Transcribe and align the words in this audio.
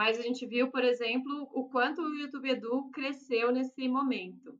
mas 0.00 0.18
a 0.18 0.22
gente 0.22 0.46
viu, 0.46 0.70
por 0.70 0.82
exemplo, 0.82 1.46
o 1.52 1.68
quanto 1.68 2.00
o 2.00 2.14
YouTube 2.14 2.48
Edu 2.48 2.90
cresceu 2.90 3.52
nesse 3.52 3.86
momento. 3.86 4.58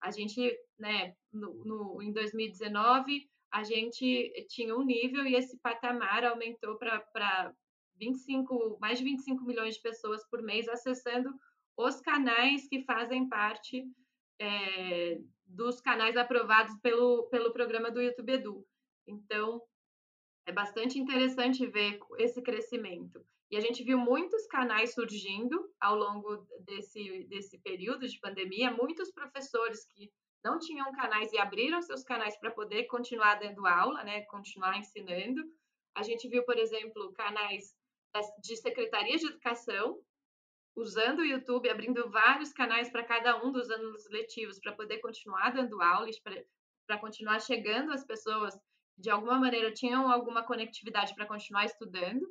A 0.00 0.10
gente, 0.10 0.52
né, 0.76 1.14
no, 1.32 1.64
no, 1.64 2.02
em 2.02 2.12
2019, 2.12 3.30
a 3.52 3.62
gente 3.62 4.32
tinha 4.48 4.74
um 4.76 4.82
nível 4.82 5.24
e 5.24 5.36
esse 5.36 5.56
patamar 5.60 6.24
aumentou 6.24 6.76
para 6.76 7.54
25, 8.00 8.78
mais 8.80 8.98
de 8.98 9.04
25 9.04 9.44
milhões 9.44 9.76
de 9.76 9.80
pessoas 9.80 10.28
por 10.28 10.42
mês 10.42 10.66
acessando 10.66 11.32
os 11.76 12.00
canais 12.00 12.66
que 12.66 12.82
fazem 12.82 13.28
parte 13.28 13.86
é, 14.40 15.20
dos 15.46 15.80
canais 15.80 16.16
aprovados 16.16 16.76
pelo, 16.80 17.28
pelo 17.28 17.52
programa 17.52 17.92
do 17.92 18.02
YouTube 18.02 18.32
Edu. 18.32 18.66
Então, 19.06 19.62
é 20.46 20.50
bastante 20.50 20.98
interessante 20.98 21.64
ver 21.64 22.00
esse 22.18 22.42
crescimento. 22.42 23.24
E 23.50 23.56
a 23.56 23.60
gente 23.60 23.82
viu 23.82 23.98
muitos 23.98 24.46
canais 24.46 24.94
surgindo 24.94 25.58
ao 25.80 25.96
longo 25.96 26.46
desse, 26.60 27.24
desse 27.24 27.58
período 27.58 28.06
de 28.06 28.18
pandemia, 28.20 28.70
muitos 28.70 29.10
professores 29.10 29.84
que 29.86 30.10
não 30.44 30.58
tinham 30.58 30.92
canais 30.92 31.32
e 31.32 31.38
abriram 31.38 31.82
seus 31.82 32.02
canais 32.02 32.38
para 32.38 32.50
poder 32.50 32.84
continuar 32.84 33.34
dando 33.34 33.66
aula, 33.66 34.04
né, 34.04 34.22
continuar 34.22 34.78
ensinando. 34.78 35.42
A 35.94 36.02
gente 36.02 36.28
viu, 36.28 36.44
por 36.44 36.56
exemplo, 36.56 37.12
canais 37.12 37.74
de 38.42 38.56
secretaria 38.56 39.16
de 39.16 39.26
educação 39.26 39.98
usando 40.76 41.20
o 41.20 41.24
YouTube, 41.24 41.68
abrindo 41.68 42.08
vários 42.10 42.52
canais 42.52 42.90
para 42.90 43.04
cada 43.04 43.44
um 43.44 43.52
dos 43.52 43.68
anos 43.70 44.08
letivos 44.10 44.58
para 44.60 44.72
poder 44.72 44.98
continuar 44.98 45.50
dando 45.50 45.80
aulas, 45.82 46.18
para 46.20 46.98
continuar 46.98 47.40
chegando 47.40 47.92
às 47.92 48.04
pessoas 48.04 48.54
de 48.96 49.10
alguma 49.10 49.38
maneira 49.38 49.72
tinham 49.72 50.10
alguma 50.10 50.44
conectividade 50.44 51.14
para 51.14 51.26
continuar 51.26 51.64
estudando. 51.64 52.26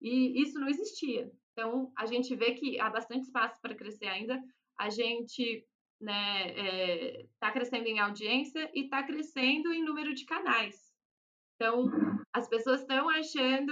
E 0.00 0.42
isso 0.42 0.58
não 0.58 0.68
existia. 0.68 1.30
Então, 1.52 1.92
a 1.96 2.06
gente 2.06 2.34
vê 2.34 2.54
que 2.54 2.80
há 2.80 2.88
bastante 2.88 3.24
espaço 3.24 3.60
para 3.60 3.74
crescer 3.74 4.06
ainda. 4.06 4.40
A 4.78 4.88
gente 4.88 5.42
está 5.42 5.66
né, 6.00 6.50
é, 6.56 7.26
tá 7.38 7.52
crescendo 7.52 7.86
em 7.86 7.98
audiência 7.98 8.70
e 8.74 8.84
está 8.84 9.02
crescendo 9.02 9.72
em 9.72 9.84
número 9.84 10.14
de 10.14 10.24
canais. 10.24 10.90
Então, 11.56 11.90
as 12.32 12.48
pessoas 12.48 12.80
estão 12.80 13.10
achando 13.10 13.70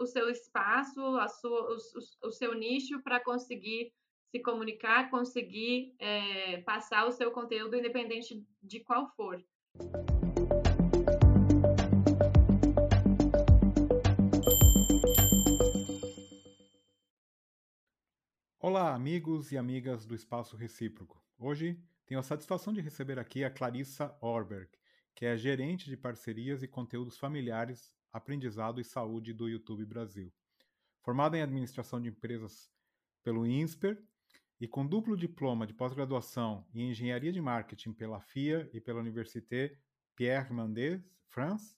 o 0.00 0.06
seu 0.06 0.30
espaço, 0.30 1.00
sua, 1.40 1.74
o, 1.74 2.28
o 2.28 2.30
seu 2.30 2.54
nicho 2.54 3.02
para 3.02 3.18
conseguir 3.18 3.92
se 4.30 4.40
comunicar, 4.40 5.10
conseguir 5.10 5.94
é, 5.98 6.60
passar 6.62 7.06
o 7.06 7.12
seu 7.12 7.32
conteúdo, 7.32 7.76
independente 7.76 8.44
de 8.62 8.80
qual 8.80 9.08
for. 9.16 9.44
Olá, 18.66 18.94
amigos 18.94 19.52
e 19.52 19.58
amigas 19.58 20.06
do 20.06 20.14
Espaço 20.14 20.56
Recíproco. 20.56 21.22
Hoje 21.38 21.78
tenho 22.06 22.18
a 22.18 22.22
satisfação 22.22 22.72
de 22.72 22.80
receber 22.80 23.18
aqui 23.18 23.44
a 23.44 23.50
Clarissa 23.50 24.16
Orberg, 24.22 24.70
que 25.14 25.26
é 25.26 25.36
gerente 25.36 25.84
de 25.84 25.98
parcerias 25.98 26.62
e 26.62 26.66
conteúdos 26.66 27.18
familiares, 27.18 27.94
aprendizado 28.10 28.80
e 28.80 28.84
saúde 28.84 29.34
do 29.34 29.50
YouTube 29.50 29.84
Brasil. 29.84 30.32
Formada 31.02 31.36
em 31.36 31.42
administração 31.42 32.00
de 32.00 32.08
empresas 32.08 32.70
pelo 33.22 33.46
INSPER 33.46 34.02
e 34.58 34.66
com 34.66 34.86
duplo 34.86 35.14
diploma 35.14 35.66
de 35.66 35.74
pós-graduação 35.74 36.66
em 36.72 36.88
engenharia 36.88 37.32
de 37.32 37.42
marketing 37.42 37.92
pela 37.92 38.22
FIA 38.22 38.70
e 38.72 38.80
pela 38.80 39.00
Université 39.00 39.78
Pierre 40.16 40.54
Mendès, 40.54 41.02
France, 41.28 41.76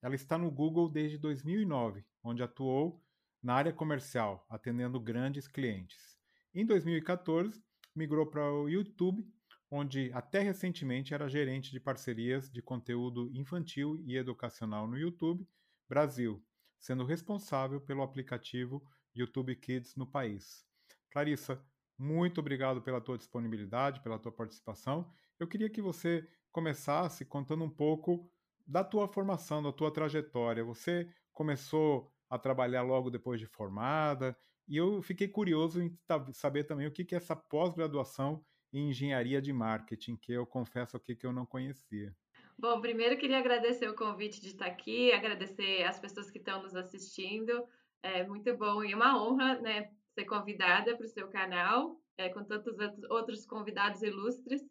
ela 0.00 0.14
está 0.14 0.38
no 0.38 0.50
Google 0.50 0.88
desde 0.88 1.18
2009, 1.18 2.02
onde 2.22 2.42
atuou 2.42 3.04
na 3.42 3.56
área 3.56 3.74
comercial, 3.74 4.46
atendendo 4.48 4.98
grandes 4.98 5.46
clientes. 5.46 6.13
Em 6.56 6.64
2014, 6.64 7.60
migrou 7.96 8.26
para 8.26 8.48
o 8.48 8.68
YouTube, 8.68 9.26
onde 9.68 10.12
até 10.12 10.38
recentemente 10.38 11.12
era 11.12 11.28
gerente 11.28 11.72
de 11.72 11.80
parcerias 11.80 12.48
de 12.48 12.62
conteúdo 12.62 13.28
infantil 13.34 14.00
e 14.06 14.16
educacional 14.16 14.86
no 14.86 14.96
YouTube 14.96 15.44
Brasil, 15.88 16.40
sendo 16.78 17.04
responsável 17.04 17.80
pelo 17.80 18.02
aplicativo 18.02 18.80
YouTube 19.12 19.56
Kids 19.56 19.96
no 19.96 20.06
país. 20.06 20.64
Clarissa, 21.10 21.60
muito 21.98 22.38
obrigado 22.38 22.80
pela 22.80 23.00
tua 23.00 23.18
disponibilidade, 23.18 24.00
pela 24.00 24.20
tua 24.20 24.30
participação. 24.30 25.12
Eu 25.40 25.48
queria 25.48 25.68
que 25.68 25.82
você 25.82 26.24
começasse 26.52 27.24
contando 27.24 27.64
um 27.64 27.70
pouco 27.70 28.30
da 28.64 28.84
tua 28.84 29.08
formação, 29.08 29.60
da 29.60 29.72
tua 29.72 29.92
trajetória. 29.92 30.62
Você 30.62 31.12
começou 31.32 32.14
a 32.30 32.38
trabalhar 32.38 32.82
logo 32.82 33.10
depois 33.10 33.40
de 33.40 33.46
formada? 33.48 34.36
E 34.66 34.76
eu 34.76 35.02
fiquei 35.02 35.28
curioso 35.28 35.82
em 35.82 35.96
saber 36.32 36.64
também 36.64 36.86
o 36.86 36.92
que 36.92 37.14
é 37.14 37.18
essa 37.18 37.36
pós-graduação 37.36 38.44
em 38.72 38.90
engenharia 38.90 39.40
de 39.40 39.52
marketing, 39.52 40.16
que 40.16 40.32
eu 40.32 40.46
confesso 40.46 40.96
aqui 40.96 41.14
que 41.14 41.26
eu 41.26 41.32
não 41.32 41.46
conhecia. 41.46 42.14
Bom, 42.58 42.80
primeiro 42.80 43.16
queria 43.16 43.38
agradecer 43.38 43.88
o 43.88 43.94
convite 43.94 44.40
de 44.40 44.48
estar 44.48 44.66
aqui, 44.66 45.12
agradecer 45.12 45.84
as 45.84 45.98
pessoas 45.98 46.30
que 46.30 46.38
estão 46.38 46.62
nos 46.62 46.74
assistindo. 46.74 47.66
É 48.02 48.24
muito 48.26 48.56
bom 48.56 48.82
e 48.82 48.94
uma 48.94 49.22
honra 49.22 49.60
né, 49.60 49.90
ser 50.14 50.24
convidada 50.24 50.96
para 50.96 51.06
o 51.06 51.08
seu 51.08 51.28
canal, 51.28 52.00
é, 52.16 52.28
com 52.28 52.44
tantos 52.44 52.76
outros 53.10 53.44
convidados 53.44 54.02
ilustres, 54.02 54.62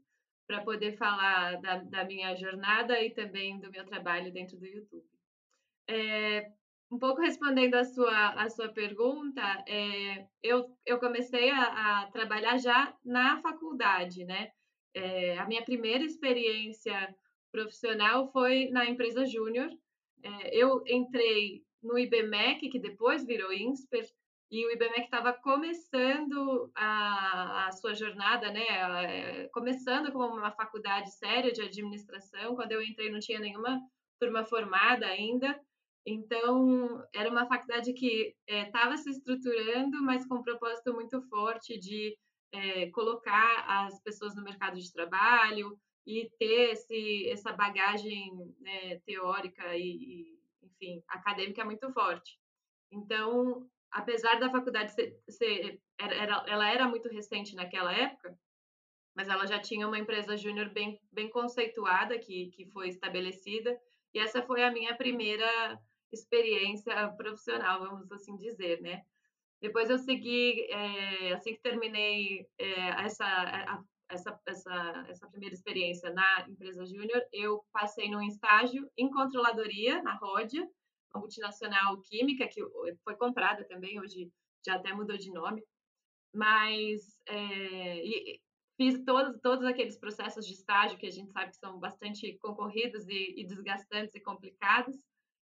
para 0.48 0.62
poder 0.62 0.98
falar 0.98 1.60
da, 1.62 1.78
da, 1.78 2.06
minha 2.06 2.36
jornada 2.36 3.02
e 3.02 3.12
também 3.12 3.60
do 3.60 3.72
meu 3.72 3.86
trabalho 3.86 4.32
dentro 4.32 4.58
do 4.58 4.66
YouTube. 4.66 5.08
É, 5.88 6.52
um 6.94 7.00
pouco 7.00 7.22
respondendo 7.22 7.74
a 7.74 7.84
sua, 7.84 8.30
a 8.34 8.50
sua 8.52 8.70
pergunta, 8.70 9.42
é, 9.68 10.28
eu, 10.44 10.78
eu 10.86 11.00
comecei 11.00 11.50
a, 11.50 11.64
a, 12.04 12.12
trabalhar 12.12 12.60
já 12.60 12.96
na 13.04 13.42
faculdade, 13.42 14.24
né? 14.24 14.52
É, 14.94 15.40
a 15.40 15.48
minha 15.48 15.66
primeira 15.66 16.04
experiência 16.04 16.94
profissional 17.52 18.32
foi 18.32 18.70
na 18.70 18.86
empresa 18.86 19.26
Júnior. 19.26 19.72
É, 20.22 20.56
eu 20.56 20.84
entrei 20.86 21.64
no 21.82 21.98
IBMEC, 21.98 22.70
que 22.70 22.80
depois 22.80 23.26
virou 23.26 23.52
INSPER, 23.52 24.06
e 24.52 24.64
o 24.68 24.72
IBMEC 24.72 25.06
estava 25.06 25.34
começando 25.34 26.72
a, 26.76 27.70
a, 27.70 27.72
sua 27.72 27.96
jornada, 27.96 28.52
né? 28.52 28.66
É, 28.68 29.50
começando 29.52 30.12
como 30.12 30.36
uma 30.38 30.52
faculdade 30.52 31.12
séria 31.12 31.52
de 31.52 31.64
administração. 31.64 32.56
Quando 32.56 32.72
eu 32.72 32.84
entrei, 32.84 33.10
não 33.10 33.20
tinha 33.20 33.40
nenhuma 33.40 33.82
turma 34.20 34.46
formada 34.46 35.08
ainda. 35.08 35.60
Então, 36.06 37.02
era 37.14 37.30
uma 37.30 37.48
faculdade 37.48 37.94
que 37.94 38.36
estava 38.48 38.92
eh, 38.92 38.94
é, 38.94 38.98
se 38.98 39.10
estruturando, 39.10 40.04
mas 40.04 40.26
com 40.26 40.36
um 40.36 40.44
propósito 40.44 40.94
muito 40.94 41.22
forte 41.30 41.80
de 41.80 42.18
é, 42.52 42.90
colocar 42.92 43.66
as 43.68 44.02
pessoas 44.02 44.36
no 44.36 44.44
mercado 44.44 44.78
de 44.78 44.92
trabalho 44.92 45.80
e 46.06 46.30
ter 46.38 46.72
esse, 46.72 47.30
essa 47.30 47.54
bagagem 47.54 48.54
né, 48.60 49.00
teórica 49.06 49.76
e, 49.78 49.82
e, 49.82 50.40
enfim, 50.62 51.04
acadêmica 51.08 51.64
muito 51.64 51.90
forte. 51.94 52.38
Então, 52.92 53.66
apesar 53.90 54.40
da 54.40 54.52
faculdade 54.52 54.94
ser, 54.94 55.18
ser 55.30 55.82
era, 55.98 56.44
ela 56.48 56.70
era 56.70 56.88
muito 56.88 57.08
recente 57.08 57.56
naquela 57.56 57.94
época, 57.94 58.38
mas 59.16 59.30
ela 59.30 59.46
já 59.46 59.60
tinha 59.60 59.88
uma 59.88 59.98
empresa 59.98 60.36
júnior 60.36 60.70
bem, 60.70 61.00
bem 61.12 61.30
conceituada 61.30 62.20
que, 62.20 62.48
que 62.48 62.66
foi 62.72 62.90
estabelecida, 62.90 63.80
e 64.14 64.20
essa 64.20 64.42
foi 64.42 64.64
a 64.64 64.72
minha 64.72 64.96
primeira 64.96 65.80
experiência 66.14 67.10
profissional, 67.18 67.80
vamos 67.80 68.12
assim 68.12 68.36
dizer, 68.38 68.82
né? 68.82 69.04
Depois 69.62 69.90
eu 69.90 69.98
segui, 69.98 70.68
é, 70.70 71.34
assim 71.34 71.54
que 71.54 71.62
terminei 71.62 72.46
é, 72.58 72.90
essa, 73.06 73.26
a, 73.26 73.84
essa, 74.10 74.40
essa, 74.46 75.06
essa 75.08 75.28
primeira 75.30 75.56
experiência 75.56 76.12
na 76.12 76.46
empresa 76.50 76.86
júnior, 76.86 77.22
eu 77.32 77.64
passei 77.72 78.10
num 78.10 78.22
estágio 78.22 78.90
em 78.98 79.10
controladoria 79.10 80.02
na 80.04 80.16
Ródia, 80.16 80.68
uma 81.14 81.22
multinacional 81.22 82.02
química 82.02 82.48
que 82.48 82.62
foi 83.04 83.16
comprada 83.16 83.64
também, 83.66 84.00
hoje 84.00 84.32
já 84.66 84.76
até 84.76 84.94
mudou 84.94 85.18
de 85.18 85.32
nome, 85.32 85.64
mas 86.34 87.18
é, 87.28 88.40
fiz 88.76 89.04
todos, 89.06 89.40
todos 89.42 89.66
aqueles 89.66 89.98
processos 89.98 90.46
de 90.46 90.54
estágio 90.54 90.98
que 90.98 91.08
a 91.08 91.12
gente 91.12 91.32
sabe 91.32 91.52
que 91.52 91.58
são 91.58 91.80
bastante 91.80 92.38
concorridos 92.40 93.08
e, 93.08 93.40
e 93.40 93.46
desgastantes 93.46 94.16
e 94.16 94.20
complicados, 94.20 94.96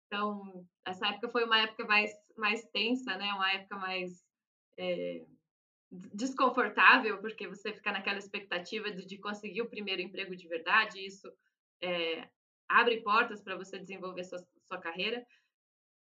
então, 0.10 0.66
essa 0.84 1.08
época 1.08 1.30
foi 1.30 1.44
uma 1.46 1.60
época 1.60 1.86
mais, 1.86 2.12
mais 2.36 2.66
tensa, 2.72 3.16
né? 3.16 3.32
Uma 3.34 3.52
época 3.54 3.78
mais 3.78 4.26
é, 4.76 5.24
desconfortável, 5.92 7.20
porque 7.20 7.48
você 7.48 7.72
fica 7.72 7.92
naquela 7.92 8.18
expectativa 8.18 8.90
de, 8.90 9.06
de, 9.06 9.20
conseguir 9.20 9.62
o 9.62 9.70
primeiro 9.70 10.02
emprego 10.02 10.36
de 10.36 10.48
verdade, 10.48 11.06
isso 11.06 11.32
é, 11.80 12.28
abre 12.68 13.02
portas 13.02 13.40
para 13.40 13.56
você 13.56 13.78
desenvolver 13.78 14.24
sua, 14.24 14.40
sua 14.68 14.80
carreira. 14.80 15.24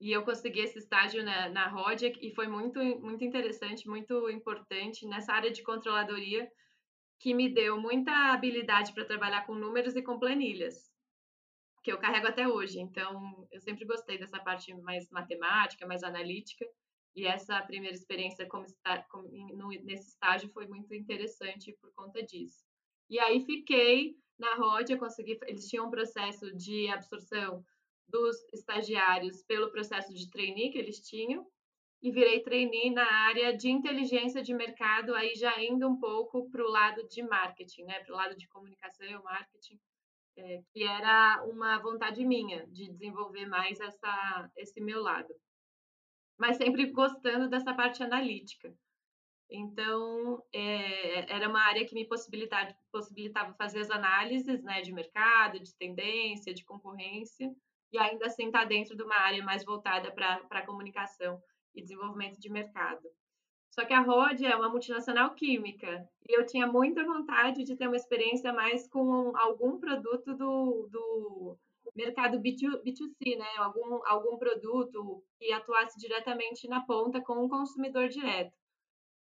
E 0.00 0.10
eu 0.10 0.24
consegui 0.24 0.58
esse 0.58 0.78
estágio 0.78 1.22
na, 1.22 1.48
na 1.48 1.68
Rodia 1.68 2.12
e 2.20 2.34
foi 2.34 2.48
muito, 2.48 2.80
muito 3.00 3.24
interessante, 3.24 3.86
muito 3.88 4.28
importante 4.28 5.06
nessa 5.06 5.32
área 5.32 5.52
de 5.52 5.62
controladoria, 5.62 6.50
que 7.20 7.32
me 7.32 7.48
deu 7.48 7.80
muita 7.80 8.32
habilidade 8.32 8.92
para 8.92 9.04
trabalhar 9.04 9.46
com 9.46 9.54
números 9.54 9.94
e 9.94 10.02
com 10.02 10.18
planilhas 10.18 10.93
que 11.84 11.92
eu 11.92 11.98
carrego 11.98 12.26
até 12.26 12.48
hoje. 12.48 12.80
Então, 12.80 13.46
eu 13.52 13.60
sempre 13.60 13.84
gostei 13.84 14.18
dessa 14.18 14.40
parte 14.40 14.74
mais 14.74 15.08
matemática, 15.10 15.86
mais 15.86 16.02
analítica. 16.02 16.66
E 17.14 17.26
essa 17.26 17.60
primeira 17.62 17.94
experiência 17.94 18.48
como 18.48 18.64
está, 18.64 19.02
como, 19.04 19.28
no, 19.28 19.68
nesse 19.68 20.08
estágio 20.08 20.48
foi 20.48 20.66
muito 20.66 20.92
interessante 20.94 21.76
por 21.80 21.92
conta 21.94 22.22
disso. 22.22 22.64
E 23.08 23.20
aí 23.20 23.44
fiquei 23.44 24.16
na 24.38 24.54
Rodia, 24.56 24.98
consegui, 24.98 25.38
eles 25.46 25.68
tinham 25.68 25.86
um 25.86 25.90
processo 25.90 26.52
de 26.56 26.88
absorção 26.88 27.62
dos 28.08 28.36
estagiários 28.52 29.42
pelo 29.44 29.70
processo 29.70 30.12
de 30.12 30.28
trainee 30.30 30.70
que 30.70 30.78
eles 30.78 30.98
tinham, 31.00 31.46
e 32.02 32.10
virei 32.10 32.42
trainee 32.42 32.90
na 32.90 33.10
área 33.10 33.56
de 33.56 33.70
inteligência 33.70 34.42
de 34.42 34.52
mercado, 34.52 35.14
aí 35.14 35.34
já 35.34 35.62
indo 35.62 35.88
um 35.88 35.98
pouco 35.98 36.50
para 36.50 36.62
o 36.62 36.68
lado 36.68 37.06
de 37.08 37.22
marketing, 37.22 37.84
né, 37.84 38.00
para 38.00 38.12
o 38.12 38.16
lado 38.16 38.36
de 38.36 38.48
comunicação 38.48 39.06
e 39.06 39.22
marketing, 39.22 39.80
é, 40.36 40.62
que 40.72 40.82
era 40.82 41.44
uma 41.44 41.78
vontade 41.78 42.24
minha 42.24 42.66
de 42.66 42.90
desenvolver 42.90 43.46
mais 43.46 43.78
essa, 43.80 44.50
esse 44.56 44.80
meu 44.80 45.00
lado. 45.00 45.34
Mas 46.38 46.56
sempre 46.56 46.90
gostando 46.90 47.48
dessa 47.48 47.74
parte 47.74 48.02
analítica. 48.02 48.74
Então, 49.50 50.42
é, 50.52 51.32
era 51.32 51.48
uma 51.48 51.60
área 51.60 51.86
que 51.86 51.94
me 51.94 52.06
possibilitava, 52.06 52.74
possibilitava 52.90 53.54
fazer 53.54 53.80
as 53.80 53.90
análises 53.90 54.62
né, 54.62 54.80
de 54.80 54.92
mercado, 54.92 55.60
de 55.60 55.74
tendência, 55.76 56.54
de 56.54 56.64
concorrência, 56.64 57.54
e 57.92 57.98
ainda 57.98 58.26
assim 58.26 58.46
estar 58.46 58.60
tá 58.60 58.64
dentro 58.64 58.96
de 58.96 59.02
uma 59.02 59.16
área 59.16 59.44
mais 59.44 59.64
voltada 59.64 60.10
para 60.12 60.40
a 60.50 60.66
comunicação 60.66 61.40
e 61.74 61.82
desenvolvimento 61.82 62.40
de 62.40 62.50
mercado. 62.50 63.08
Só 63.74 63.84
que 63.84 63.92
a 63.92 64.00
Rod 64.00 64.40
é 64.40 64.54
uma 64.54 64.68
multinacional 64.68 65.34
química 65.34 66.08
e 66.28 66.38
eu 66.38 66.46
tinha 66.46 66.64
muita 66.64 67.04
vontade 67.04 67.64
de 67.64 67.74
ter 67.74 67.88
uma 67.88 67.96
experiência 67.96 68.52
mais 68.52 68.86
com 68.86 69.36
algum 69.36 69.80
produto 69.80 70.32
do, 70.32 70.88
do 70.92 71.58
mercado 71.92 72.38
B2, 72.38 72.84
B2C, 72.84 73.36
né? 73.36 73.56
Algum, 73.58 74.00
algum 74.06 74.38
produto 74.38 75.24
que 75.36 75.52
atuasse 75.52 75.98
diretamente 75.98 76.68
na 76.68 76.82
ponta 76.86 77.20
com 77.20 77.44
o 77.44 77.48
consumidor 77.48 78.08
direto. 78.08 78.56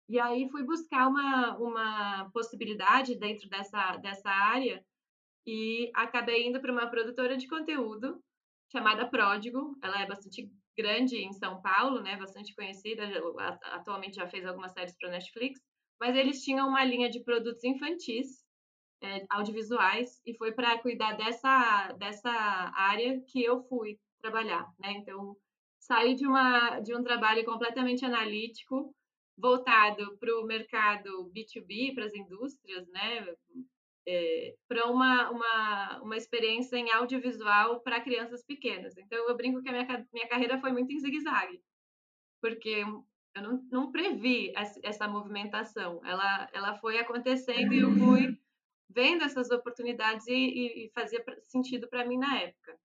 E 0.10 0.20
aí 0.20 0.50
fui 0.52 0.64
buscar 0.64 1.08
uma, 1.08 1.58
uma 1.58 2.30
possibilidade 2.32 3.16
dentro 3.16 3.48
dessa, 3.48 3.96
dessa 3.98 4.30
área 4.30 4.86
e 5.48 5.90
acabei 5.96 6.46
indo 6.46 6.60
para 6.60 6.74
uma 6.74 6.88
produtora 6.88 7.38
de 7.38 7.48
conteúdo 7.48 8.22
chamada 8.70 9.08
Pródigo. 9.08 9.78
Ela 9.82 10.02
é 10.02 10.06
bastante 10.06 10.52
grande 10.76 11.18
em 11.18 11.34
São 11.34 11.62
Paulo, 11.62 12.02
né? 12.02 12.16
Bastante 12.18 12.54
conhecida. 12.56 13.04
Atualmente 13.72 14.16
já 14.16 14.28
fez 14.28 14.46
algumas 14.46 14.72
séries 14.72 14.96
para 14.98 15.10
Netflix. 15.10 15.60
Mas 16.00 16.16
eles 16.16 16.44
tinham 16.44 16.68
uma 16.68 16.84
linha 16.84 17.10
de 17.10 17.24
produtos 17.24 17.64
infantis, 17.64 18.44
é, 19.02 19.26
audiovisuais, 19.30 20.22
e 20.26 20.36
foi 20.38 20.52
para 20.52 20.78
cuidar 20.80 21.14
dessa, 21.14 21.94
dessa 21.94 22.32
área 22.32 23.22
que 23.28 23.44
eu 23.44 23.64
fui 23.64 23.98
trabalhar, 24.22 24.68
né? 24.80 24.92
Então, 24.94 25.36
saí 25.80 26.16
de, 26.16 26.28
uma, 26.28 26.80
de 26.80 26.96
um 26.96 27.04
trabalho 27.04 27.46
completamente 27.46 28.04
analítico 28.04 28.94
voltado 29.38 30.18
para 30.18 30.38
o 30.40 30.46
mercado 30.46 31.32
B2B, 31.34 31.94
para 31.94 32.06
as 32.06 32.14
indústrias, 32.14 32.88
né? 32.90 33.36
É, 34.08 34.56
para 34.68 34.86
uma, 34.86 35.32
uma, 35.32 36.02
uma 36.04 36.18
experiência 36.18 36.78
em 36.78 36.92
audiovisual 36.92 37.80
para 37.82 38.02
crianças 38.02 38.44
pequenas. 38.44 38.96
Então, 38.98 39.28
eu 39.28 39.36
brinco 39.36 39.64
que 39.64 39.70
a 39.70 39.72
minha, 39.72 40.08
minha 40.14 40.28
carreira 40.28 40.60
foi 40.60 40.72
muito 40.72 40.92
em 40.94 41.00
zigue-zague, 41.00 41.60
porque 42.40 42.86
eu 43.36 43.42
não, 43.42 43.68
não 43.72 43.92
previ 43.92 44.54
essa 44.84 45.08
movimentação. 45.08 46.02
Ela, 46.06 46.50
ela 46.54 46.76
foi 46.76 46.98
acontecendo 46.98 47.74
e 47.74 47.80
eu 47.80 47.92
fui 47.92 48.40
vendo 48.90 49.24
essas 49.24 49.52
oportunidades 49.52 50.26
e, 50.28 50.86
e 50.86 50.92
fazia 50.94 51.24
sentido 51.44 51.88
para 51.88 52.06
mim 52.06 52.18
na 52.18 52.40
época. 52.40 52.80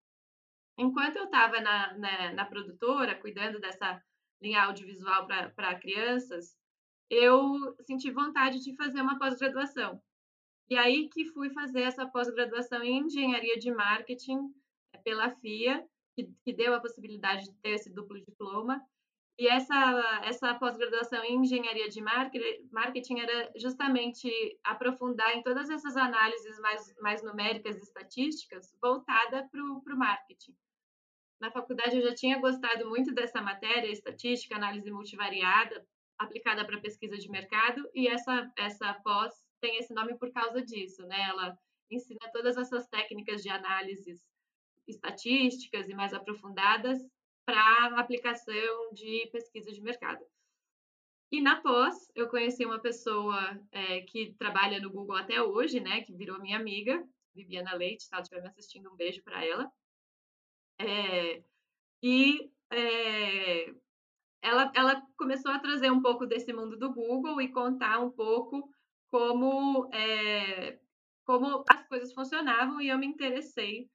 Enquanto 0.76 1.17
eu 1.17 1.25
estava 1.25 1.61
na, 1.61 1.96
na, 1.99 2.32
na, 2.32 2.44
produtora, 2.44 3.14
cuidando 3.14 3.61
dessa 3.61 4.02
linha 4.40 4.64
audiovisual 4.64 5.26
para 5.26 5.78
crianças, 5.78 6.56
eu 7.08 7.76
senti 7.82 8.11
vontade 8.11 8.61
de 8.64 8.75
fazer 8.76 9.02
uma 9.02 9.19
pós-graduação. 9.19 10.02
E 10.70 10.78
aí 10.78 11.08
que 11.08 11.26
fui 11.26 11.50
fazer 11.50 11.82
essa 11.82 12.06
pós-graduação 12.06 12.81
em 12.84 13.00
engenharia 13.00 13.58
de 13.58 13.72
marketing 13.72 14.55
é, 14.94 14.99
pela 14.99 15.28
FIA, 15.28 15.84
que, 16.14 16.32
que 16.44 16.52
deu 16.52 16.72
a 16.72 16.81
possibilidade 16.81 17.44
de 17.44 17.55
ter 17.56 17.70
esse 17.70 17.93
duplo 17.93 18.20
diploma. 18.20 18.81
E 19.37 19.49
essa, 19.49 20.20
essa 20.22 20.55
pós-graduação 20.55 21.25
em 21.25 21.40
engenharia 21.40 21.88
de 21.88 22.00
marketing 22.00 23.19
era 23.19 23.50
justamente 23.56 24.31
aprofundar 24.62 25.34
em 25.37 25.43
todas 25.43 25.69
essas 25.70 25.96
análises 25.96 26.61
mais, 26.61 26.94
mais 27.00 27.22
numéricas 27.22 27.76
e 27.76 27.81
estatísticas 27.81 28.76
voltada 28.81 29.49
para 29.50 29.64
o 29.64 29.99
marketing. 29.99 30.55
Na 31.40 31.50
faculdade 31.50 31.96
eu 31.96 32.02
já 32.02 32.14
tinha 32.14 32.38
gostado 32.38 32.88
muito 32.88 33.12
dessa 33.12 33.40
matéria, 33.40 33.90
estatística, 33.90 34.55
análise 34.55 34.90
multivariada, 34.90 35.84
aplicada 36.19 36.64
para 36.64 36.81
pesquisa 36.81 37.17
de 37.17 37.31
mercado, 37.31 37.88
e 37.94 38.06
essa, 38.06 38.52
essa 38.58 38.93
pós 39.02 39.32
tem 39.61 39.77
esse 39.79 39.93
nome 39.93 40.17
por 40.19 40.33
causa 40.33 40.62
disso, 40.62 41.07
né? 41.07 41.21
Ela 41.29 41.59
ensina 41.91 42.31
todas 42.33 42.57
essas 42.57 42.87
técnicas 42.89 43.43
de 43.43 43.49
análises 43.49 44.25
estatísticas 44.87 45.89
e 45.89 45.95
mais 45.95 46.12
aprofundadas 46.12 46.99
para 47.45 47.99
aplicação 47.99 48.93
de 48.93 49.29
pesquisa 49.33 49.73
de 49.73 49.81
mercado. 49.81 50.25
E 51.33 51.41
na 51.41 51.61
pós, 51.61 52.11
eu 52.15 52.29
conheci 52.29 52.65
uma 52.65 52.81
pessoa 52.81 53.39
é, 53.71 54.01
que 54.03 54.35
trabalha 54.35 54.81
no 54.81 54.91
Google 54.91 55.17
até 55.17 55.41
hoje, 55.41 55.79
né? 55.79 56.03
Que 56.03 56.13
virou 56.13 56.41
minha 56.41 56.59
amiga, 56.59 57.06
Viviana 57.35 57.75
Leite, 57.75 58.03
se 58.03 58.13
ela 58.13 58.23
estiver 58.23 58.43
me 58.43 58.49
assistindo, 58.49 58.91
um 58.91 58.97
beijo 58.97 59.23
para 59.23 59.45
ela. 59.45 59.71
É, 60.79 61.43
e 62.03 62.51
é, 62.71 63.75
ela, 64.43 64.73
ela 64.75 65.06
começou 65.17 65.53
a 65.53 65.59
trazer 65.59 65.91
um 65.91 66.03
pouco 66.03 66.27
desse 66.27 66.53
mundo 66.53 66.77
do 66.77 66.93
Google 66.93 67.41
e 67.41 67.53
contar 67.53 68.01
um 68.01 68.11
pouco 68.11 68.69
como, 69.11 69.89
é, 69.93 70.79
como 71.25 71.65
as 71.69 71.87
coisas 71.89 72.12
funcionavam 72.12 72.81
e 72.81 72.89
eu 72.89 72.99
me 72.99 73.07
interessei 73.07 73.89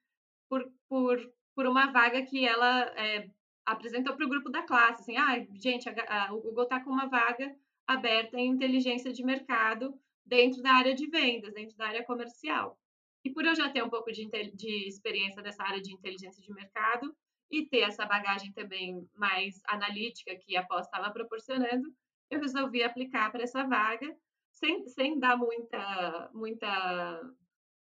por, 0.48 0.64
por, 0.88 1.18
por 1.54 1.66
uma 1.66 1.90
vaga 1.90 2.22
que 2.22 2.46
ela 2.46 2.82
é, 2.98 3.28
apresentou 3.64 4.14
para 4.14 4.26
o 4.26 4.28
grupo 4.28 4.50
da 4.50 4.62
classe. 4.62 5.02
Assim, 5.02 5.16
ah, 5.16 5.44
gente, 5.54 5.88
a, 5.88 6.26
a, 6.26 6.34
o 6.34 6.40
Google 6.40 6.64
está 6.64 6.82
com 6.82 6.90
uma 6.90 7.06
vaga 7.06 7.54
aberta 7.86 8.38
em 8.38 8.48
inteligência 8.48 9.12
de 9.12 9.24
mercado 9.24 9.98
dentro 10.24 10.60
da 10.60 10.72
área 10.72 10.94
de 10.94 11.08
vendas, 11.08 11.54
dentro 11.54 11.76
da 11.76 11.86
área 11.86 12.04
comercial. 12.04 12.78
E 13.24 13.30
por 13.30 13.44
eu 13.44 13.54
já 13.54 13.70
ter 13.70 13.82
um 13.82 13.90
pouco 13.90 14.12
de, 14.12 14.28
de 14.54 14.88
experiência 14.88 15.42
nessa 15.42 15.62
área 15.62 15.80
de 15.80 15.92
inteligência 15.92 16.42
de 16.42 16.52
mercado 16.52 17.14
e 17.50 17.64
ter 17.64 17.80
essa 17.80 18.04
bagagem 18.04 18.52
também 18.52 19.08
mais 19.14 19.60
analítica 19.66 20.36
que 20.36 20.56
a 20.56 20.64
pós 20.64 20.86
estava 20.86 21.10
proporcionando, 21.12 21.92
eu 22.30 22.40
resolvi 22.40 22.82
aplicar 22.82 23.30
para 23.30 23.44
essa 23.44 23.64
vaga 23.64 24.16
sem, 24.56 24.86
sem 24.88 25.18
dar 25.18 25.36
muita, 25.36 26.30
muita, 26.32 27.34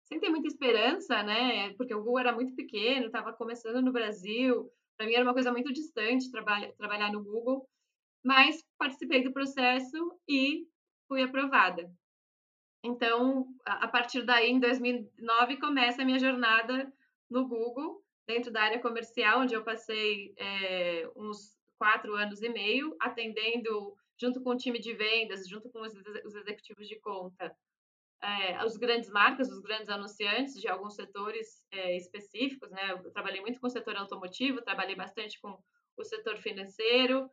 sem 0.05 0.19
ter 0.19 0.29
muita 0.29 0.47
esperança, 0.47 1.21
né? 1.23 1.73
Porque 1.73 1.93
o 1.93 1.99
Google 2.03 2.19
era 2.19 2.31
muito 2.31 2.55
pequeno, 2.55 3.07
estava 3.07 3.33
começando 3.33 3.81
no 3.81 3.91
Brasil, 3.91 4.71
para 4.97 5.07
mim 5.07 5.13
era 5.13 5.23
uma 5.23 5.33
coisa 5.33 5.51
muito 5.51 5.73
distante 5.73 6.31
trabalhar, 6.31 6.71
trabalhar 6.73 7.11
no 7.11 7.23
Google, 7.23 7.67
mas 8.23 8.63
participei 8.77 9.23
do 9.23 9.33
processo 9.33 10.19
e 10.27 10.67
fui 11.07 11.23
aprovada. 11.23 11.91
Então, 12.83 13.47
a 13.65 13.87
partir 13.87 14.23
daí, 14.23 14.51
em 14.51 14.59
2009, 14.59 15.57
começa 15.57 16.01
a 16.01 16.05
minha 16.05 16.19
jornada 16.19 16.91
no 17.29 17.47
Google, 17.47 18.01
dentro 18.25 18.51
da 18.51 18.61
área 18.61 18.79
comercial, 18.79 19.41
onde 19.41 19.53
eu 19.53 19.63
passei 19.63 20.33
é, 20.37 21.09
uns 21.15 21.57
quatro 21.77 22.15
anos 22.15 22.41
e 22.41 22.49
meio, 22.49 22.95
atendendo 22.99 23.97
junto 24.19 24.41
com 24.41 24.51
o 24.51 24.57
time 24.57 24.79
de 24.79 24.93
vendas, 24.93 25.47
junto 25.47 25.69
com 25.69 25.81
os, 25.81 25.93
os 26.25 26.35
executivos 26.35 26.87
de 26.87 26.99
conta, 26.99 27.55
é, 28.21 28.55
as 28.55 28.75
grandes 28.75 29.09
marcas, 29.09 29.49
os 29.49 29.61
grandes 29.61 29.89
anunciantes 29.89 30.59
de 30.59 30.67
alguns 30.67 30.95
setores 30.95 31.63
é, 31.71 31.95
específicos. 31.95 32.69
Né? 32.69 32.91
Eu 32.91 33.11
trabalhei 33.11 33.41
muito 33.41 33.59
com 33.59 33.67
o 33.67 33.69
setor 33.69 33.95
automotivo, 33.95 34.61
trabalhei 34.61 34.95
bastante 34.95 35.39
com 35.39 35.57
o 35.97 36.03
setor 36.03 36.37
financeiro, 36.37 37.29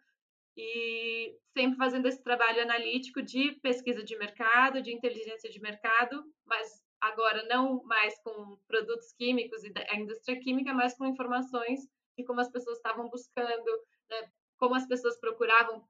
e 0.57 1.37
sempre 1.53 1.77
fazendo 1.77 2.07
esse 2.09 2.23
trabalho 2.23 2.63
analítico 2.63 3.21
de 3.21 3.53
pesquisa 3.61 4.03
de 4.03 4.17
mercado, 4.17 4.81
de 4.81 4.93
inteligência 4.93 5.51
de 5.51 5.61
mercado, 5.61 6.25
mas 6.47 6.83
agora 6.99 7.45
não 7.47 7.85
mais 7.85 8.19
com 8.23 8.57
produtos 8.67 9.13
químicos 9.13 9.63
e 9.65 9.73
a 9.91 9.97
indústria 9.97 10.41
química, 10.41 10.73
mas 10.73 10.97
com 10.97 11.05
informações 11.05 11.81
de 12.17 12.25
como 12.25 12.41
as 12.41 12.51
pessoas 12.51 12.79
estavam 12.79 13.09
buscando, 13.11 13.71
né, 14.11 14.31
como 14.57 14.75
as 14.75 14.87
pessoas 14.87 15.21
procuravam 15.21 15.87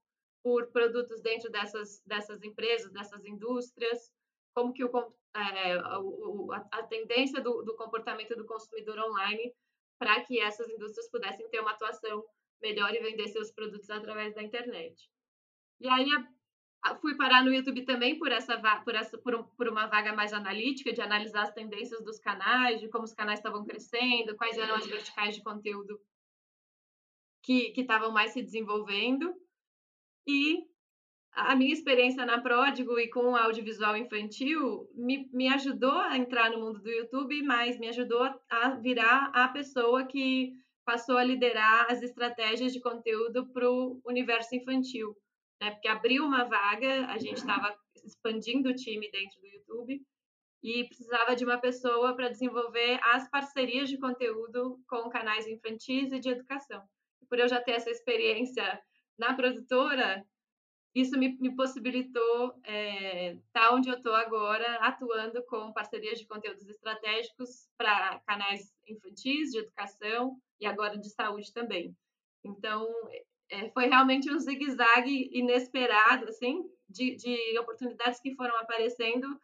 por 0.47 0.69
produtos 0.69 1.21
dentro 1.21 1.51
dessas, 1.51 2.01
dessas 2.07 2.41
empresas, 2.45 2.93
dessas 2.93 3.25
indústrias, 3.25 4.13
como 4.55 4.73
que 4.73 4.85
o, 4.85 4.91
é, 5.35 5.77
o 5.99 6.53
a, 6.53 6.59
a, 6.71 6.83
tendência 6.85 7.41
do, 7.41 7.63
do 7.63 7.75
comportamento 7.75 8.37
do 8.37 8.47
consumidor 8.47 8.97
online 8.97 9.53
para 9.99 10.21
que 10.21 10.39
essas 10.39 10.71
indústrias 10.71 11.11
pudessem 11.11 11.49
ter 11.49 11.59
uma 11.59 11.73
atuação 11.73 12.25
melhor 12.63 12.95
e 12.95 13.01
vender 13.01 13.27
seus 13.27 13.51
produtos 13.51 13.91
através 13.91 14.37
da 14.37 14.43
internet. 14.45 15.11
E 15.81 15.89
aí 15.89 16.09
fui 17.01 17.17
parar 17.17 17.43
no 17.43 17.53
YouTube 17.53 17.85
também 17.85 18.17
por 18.17 18.31
essa 18.31 18.57
por 18.85 18.95
essa 18.95 19.19
por, 19.19 19.35
um, 19.35 19.43
por, 19.43 19.67
uma 19.67 19.89
vaga 19.89 20.13
mais 20.13 20.33
analítica 20.33 20.93
de 20.93 21.01
analisar 21.01 21.43
as 21.43 21.55
tendências 21.55 22.05
dos 22.05 22.21
canais, 22.21 22.81
de 22.81 22.89
como 22.89 23.03
os 23.03 23.13
canais 23.13 23.41
estavam 23.41 23.65
crescendo, 23.65 24.37
quais 24.37 24.57
eram 24.57 24.77
as 24.77 24.87
verticais 24.87 25.35
de 25.35 25.43
conteúdo 25.43 26.01
que 27.43 27.73
que 27.73 27.81
estavam 27.81 28.13
mais 28.13 28.31
se 28.31 28.41
desenvolvendo. 28.41 29.35
E 30.27 30.65
a 31.33 31.55
minha 31.55 31.73
experiência 31.73 32.25
na 32.25 32.41
Pródigo 32.41 32.99
e 32.99 33.09
com 33.09 33.37
audiovisual 33.37 33.97
infantil 33.97 34.89
me, 34.95 35.29
me 35.33 35.49
ajudou 35.49 35.93
a 35.93 36.17
entrar 36.17 36.51
no 36.51 36.59
mundo 36.59 36.81
do 36.81 36.91
YouTube, 36.91 37.43
mas 37.43 37.79
me 37.79 37.89
ajudou 37.89 38.23
a 38.49 38.71
virar 38.71 39.31
a 39.35 39.49
pessoa 39.49 40.05
que 40.07 40.55
passou 40.85 41.19
a 41.19 41.25
liderar 41.25 41.91
as 41.91 42.01
estratégias 42.03 42.73
de 42.73 42.81
conteúdo 42.81 43.47
para 43.53 43.71
o 43.71 44.01
universo 44.07 44.55
infantil. 44.55 45.15
Né? 45.61 45.73
Porque 45.73 45.89
abriu 45.89 46.25
uma 46.25 46.45
vaga, 46.45 47.07
a 47.07 47.19
gente 47.19 47.39
estava 47.39 47.77
expandindo 48.05 48.71
o 48.71 48.75
time 48.75 49.11
dentro 49.11 49.41
do 49.41 49.47
YouTube 49.47 50.01
e 50.63 50.85
precisava 50.85 51.37
de 51.37 51.45
uma 51.45 51.59
pessoa 51.59 52.15
para 52.15 52.29
desenvolver 52.29 52.99
as 53.03 53.29
parcerias 53.29 53.89
de 53.89 53.99
conteúdo 53.99 54.81
com 54.89 55.11
canais 55.11 55.47
infantis 55.47 56.13
e 56.13 56.19
de 56.19 56.31
educação. 56.31 56.83
Por 57.29 57.39
eu 57.39 57.49
já 57.49 57.61
ter 57.61 57.73
essa 57.73 57.91
experiência 57.91 58.81
na 59.19 59.35
produtora, 59.35 60.25
isso 60.95 61.19
me, 61.19 61.37
me 61.39 61.55
possibilitou 61.55 62.55
estar 62.57 62.71
é, 62.73 63.37
tá 63.53 63.75
onde 63.75 63.89
eu 63.89 63.97
estou 63.97 64.15
agora, 64.15 64.77
atuando 64.77 65.43
com 65.45 65.73
parcerias 65.73 66.19
de 66.19 66.27
conteúdos 66.27 66.67
estratégicos 66.69 67.69
para 67.77 68.19
canais 68.21 68.75
infantis, 68.87 69.51
de 69.51 69.59
educação 69.59 70.41
e 70.59 70.67
agora 70.67 70.97
de 70.97 71.11
saúde 71.11 71.53
também. 71.53 71.95
Então, 72.43 72.89
é, 73.51 73.69
foi 73.71 73.87
realmente 73.87 74.31
um 74.33 74.39
zigue-zague 74.39 75.29
inesperado, 75.33 76.29
assim, 76.29 76.65
de, 76.89 77.15
de 77.17 77.59
oportunidades 77.59 78.21
que 78.21 78.35
foram 78.35 78.57
aparecendo 78.59 79.39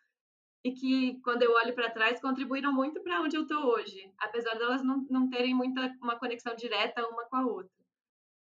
e 0.65 0.73
que, 0.73 1.21
quando 1.23 1.43
eu 1.43 1.53
olho 1.53 1.75
para 1.75 1.91
trás, 1.91 2.21
contribuíram 2.21 2.73
muito 2.73 3.03
para 3.03 3.21
onde 3.21 3.37
eu 3.37 3.43
estou 3.43 3.67
hoje, 3.67 4.11
apesar 4.19 4.55
delas 4.55 4.83
não, 4.83 5.07
não 5.11 5.29
terem 5.29 5.55
muita 5.55 5.95
uma 6.01 6.19
conexão 6.19 6.55
direta 6.55 7.07
uma 7.09 7.25
com 7.25 7.37
a 7.37 7.47
outra. 7.47 7.83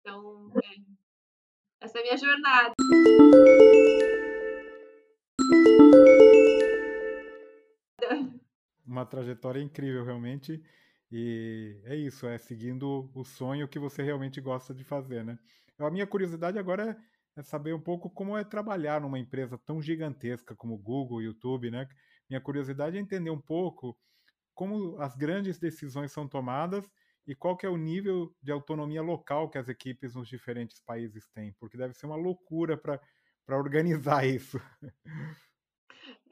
Então, 0.00 0.52
é, 0.56 1.01
essa 1.82 1.98
é 1.98 2.00
a 2.00 2.04
minha 2.04 2.16
jornada. 2.16 2.72
Uma 8.86 9.04
trajetória 9.04 9.60
incrível, 9.60 10.04
realmente. 10.04 10.62
E 11.10 11.80
é 11.84 11.96
isso, 11.96 12.26
é 12.26 12.38
seguindo 12.38 13.10
o 13.14 13.24
sonho 13.24 13.68
que 13.68 13.78
você 13.78 14.02
realmente 14.02 14.40
gosta 14.40 14.72
de 14.72 14.84
fazer, 14.84 15.24
né? 15.24 15.38
A 15.78 15.90
minha 15.90 16.06
curiosidade 16.06 16.58
agora 16.58 16.96
é, 17.36 17.40
é 17.40 17.42
saber 17.42 17.74
um 17.74 17.80
pouco 17.80 18.08
como 18.08 18.36
é 18.36 18.44
trabalhar 18.44 19.00
numa 19.00 19.18
empresa 19.18 19.58
tão 19.58 19.82
gigantesca 19.82 20.54
como 20.54 20.78
Google, 20.78 21.20
YouTube, 21.20 21.70
né? 21.70 21.88
Minha 22.30 22.40
curiosidade 22.40 22.96
é 22.96 23.00
entender 23.00 23.30
um 23.30 23.40
pouco 23.40 23.98
como 24.54 24.98
as 25.00 25.16
grandes 25.16 25.58
decisões 25.58 26.12
são 26.12 26.28
tomadas 26.28 26.88
e 27.26 27.34
qual 27.34 27.56
que 27.56 27.66
é 27.66 27.68
o 27.68 27.76
nível 27.76 28.34
de 28.42 28.50
autonomia 28.50 29.02
local 29.02 29.48
que 29.48 29.58
as 29.58 29.68
equipes 29.68 30.14
nos 30.14 30.28
diferentes 30.28 30.80
países 30.80 31.28
têm, 31.28 31.52
porque 31.58 31.76
deve 31.76 31.94
ser 31.94 32.06
uma 32.06 32.16
loucura 32.16 32.76
para 32.76 33.00
organizar 33.48 34.26
isso. 34.26 34.60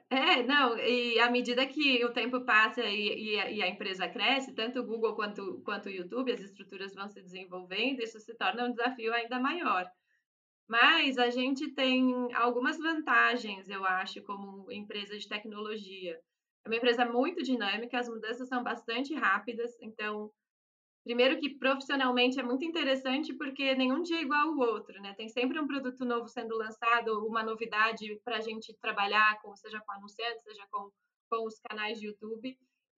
É, 0.09 0.43
não, 0.43 0.77
e 0.77 1.21
à 1.21 1.31
medida 1.31 1.65
que 1.67 2.05
o 2.05 2.13
tempo 2.13 2.45
passa 2.45 2.83
e, 2.85 3.35
e, 3.35 3.41
a, 3.41 3.51
e, 3.51 3.63
a, 3.63 3.69
empresa 3.69 4.09
cresce, 4.09 4.53
tanto 4.53 4.81
o 4.81 4.85
Google 4.85 5.15
quanto, 5.15 5.63
quanto 5.65 5.87
o 5.87 5.93
YouTube, 5.93 6.33
as 6.33 6.41
estruturas 6.41 6.93
vão 6.95 7.09
se 7.09 7.23
desenvolvendo, 7.23 8.01
isso 8.01 8.19
se 8.19 8.35
torna 8.35 8.65
um 8.65 8.73
desafio 8.73 9.15
ainda 9.15 9.39
maior. 9.39 9.89
Mas 10.69 11.17
a 11.17 11.31
gente 11.31 11.69
tem 11.75 12.33
algumas 12.35 12.77
vantagens, 12.79 13.69
eu 13.69 13.85
acho, 13.85 14.21
como 14.23 14.71
empresa 14.73 15.17
de 15.17 15.29
tecnologia. 15.29 16.19
É 16.65 16.69
uma 16.69 16.77
empresa 16.77 17.05
muito 17.05 17.43
dinâmica, 17.43 17.99
as 17.99 18.09
mudanças 18.09 18.49
são 18.49 18.65
bastante 18.65 19.15
rápidas, 19.15 19.77
então 19.81 20.31
Primeiro 21.03 21.39
que 21.39 21.49
profissionalmente 21.59 22.39
é 22.39 22.43
muito 22.43 22.65
interessante 22.65 23.33
porque 23.35 23.75
nenhum 23.75 24.03
dia 24.03 24.19
é 24.19 24.23
igual 24.23 24.49
ao 24.49 24.59
outro, 24.59 25.01
né? 25.01 25.15
Tem 25.15 25.29
sempre 25.29 25.59
um 25.59 25.67
produto 25.67 26.05
novo 26.05 26.29
sendo 26.29 26.57
lançado, 26.57 27.27
uma 27.27 27.43
novidade 27.43 28.21
para 28.25 28.37
a 28.37 28.41
gente 28.41 28.75
trabalhar, 28.81 29.41
com, 29.41 29.57
seja 29.57 29.81
com 29.81 29.93
anunciantes, 29.93 30.43
seja 30.43 30.67
com, 30.71 30.91
com 31.31 31.47
os 31.47 31.59
canais 31.61 31.99
de 31.99 32.07
YouTube. 32.07 32.57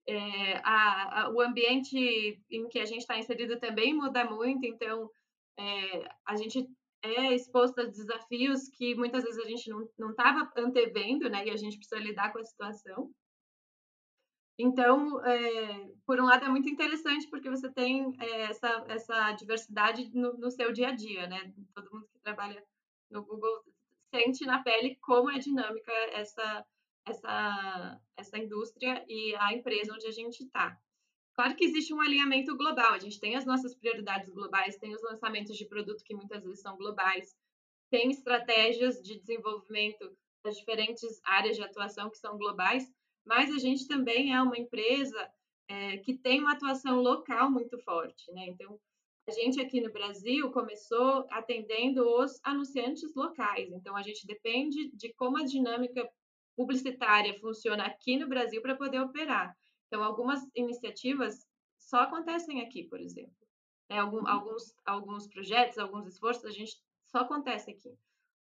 É, 0.09 0.57
a, 0.65 1.23
a, 1.23 1.31
o 1.31 1.41
ambiente 1.41 2.43
em 2.51 2.69
que 2.69 2.81
a 2.81 2.85
gente 2.85 3.03
está 3.03 3.17
inserido 3.17 3.61
também 3.61 3.95
muda 3.95 4.25
muito, 4.25 4.67
então 4.67 5.09
é, 5.57 6.09
a 6.27 6.35
gente 6.35 6.69
é 7.03 7.35
exposto 7.35 7.81
a 7.81 7.85
desafios 7.85 8.69
que 8.77 8.95
muitas 8.95 9.25
vezes 9.25 9.39
a 9.45 9.49
gente 9.49 9.71
não 9.99 10.11
estava 10.11 10.51
antevendo, 10.57 11.29
né? 11.29 11.47
E 11.47 11.51
a 11.51 11.57
gente 11.57 11.77
precisa 11.77 12.01
lidar 12.01 12.33
com 12.33 12.39
a 12.39 12.45
situação. 12.45 13.11
Então, 14.65 15.21
é, 15.27 15.91
por 16.07 16.21
um 16.21 16.25
lado, 16.25 16.45
é 16.45 16.49
muito 16.49 16.69
interessante 16.69 17.27
porque 17.27 17.51
você 17.51 17.69
tem 17.69 18.15
é, 18.21 18.43
essa, 18.43 18.85
essa 18.89 19.33
diversidade 19.33 20.09
no, 20.15 20.35
no, 20.35 20.53
seu 20.53 20.73
dia 20.73 20.91
a 20.91 20.93
dia, 20.93 21.27
né? 21.27 21.53
Todo 21.75 21.93
mundo 21.93 22.07
que 22.13 22.21
trabalha 22.21 22.65
no 23.11 23.25
Google 23.25 23.65
sente 24.15 24.47
na 24.47 24.63
pele 24.63 24.95
como 25.01 25.29
é 25.29 25.39
dinâmica 25.41 25.93
essa, 26.13 26.65
essa, 27.05 28.01
essa 28.17 28.39
indústria 28.39 29.05
e 29.09 29.35
a 29.35 29.53
empresa 29.53 29.95
onde 29.95 30.07
a 30.07 30.13
gente 30.13 30.45
está. 30.45 30.79
Claro 31.35 31.57
que 31.57 31.65
existe 31.65 31.93
um 31.93 32.01
alinhamento 32.01 32.57
global, 32.57 32.93
a 32.93 33.01
gente 33.01 33.19
tem 33.19 33.35
as 33.35 33.45
nossas 33.45 33.75
prioridades 33.75 34.29
globais, 34.29 34.77
tem 34.77 34.95
os 34.95 35.03
lançamentos 35.03 35.57
de 35.57 35.67
produto 35.67 36.05
que 36.05 36.15
muitas 36.15 36.45
vezes 36.45 36.61
são 36.61 36.77
globais, 36.77 37.37
tem 37.91 38.13
estratégias 38.13 39.03
de 39.03 39.19
desenvolvimento 39.19 40.17
das 40.45 40.57
diferentes 40.57 41.21
áreas 41.25 41.57
de 41.57 41.65
atuação 41.65 42.09
que 42.11 42.19
são 42.19 42.39
globais, 42.39 42.89
mas 43.25 43.55
a 43.55 43.59
gente 43.59 43.87
também 43.87 44.35
é 44.35 44.43
uma 44.43 44.59
empresa 44.59 45.31
é, 45.69 45.99
que 45.99 46.15
tem 46.15 46.41
uma 46.41 46.53
atuação 46.53 47.01
local 47.01 47.51
muito 47.51 47.79
forte, 47.79 48.31
né? 48.33 48.47
Então, 48.49 48.79
a 49.27 49.31
gente 49.31 49.61
aqui 49.61 49.81
no 49.81 49.93
Brasil 49.93 50.51
começou 50.51 51.27
atendendo 51.31 52.05
os 52.19 52.41
anunciantes 52.43 53.15
locais, 53.15 53.71
então 53.71 53.97
a 53.97 54.03
gente 54.03 54.27
depende 54.27 54.91
de 54.91 55.13
como 55.15 55.39
a 55.39 55.45
dinâmica 55.45 56.09
publicitária 56.57 57.39
funciona 57.41 57.85
aqui 57.85 58.17
no 58.17 58.29
Brasil 58.29 58.61
para 58.61 58.75
poder 58.75 59.01
operar. 59.01 59.57
Então, 59.87 60.03
algumas 60.03 60.41
iniciativas 60.55 61.47
só 61.79 62.01
acontecem 62.01 62.61
aqui, 62.63 62.85
por 62.85 63.01
exemplo. 63.01 63.37
É, 63.89 63.99
algum, 63.99 64.27
alguns, 64.27 64.75
alguns 64.85 65.27
projetos, 65.27 65.79
alguns 65.79 66.07
esforços, 66.07 66.45
a 66.45 66.51
gente 66.51 66.77
só 67.07 67.19
acontece 67.19 67.71
aqui. 67.71 67.95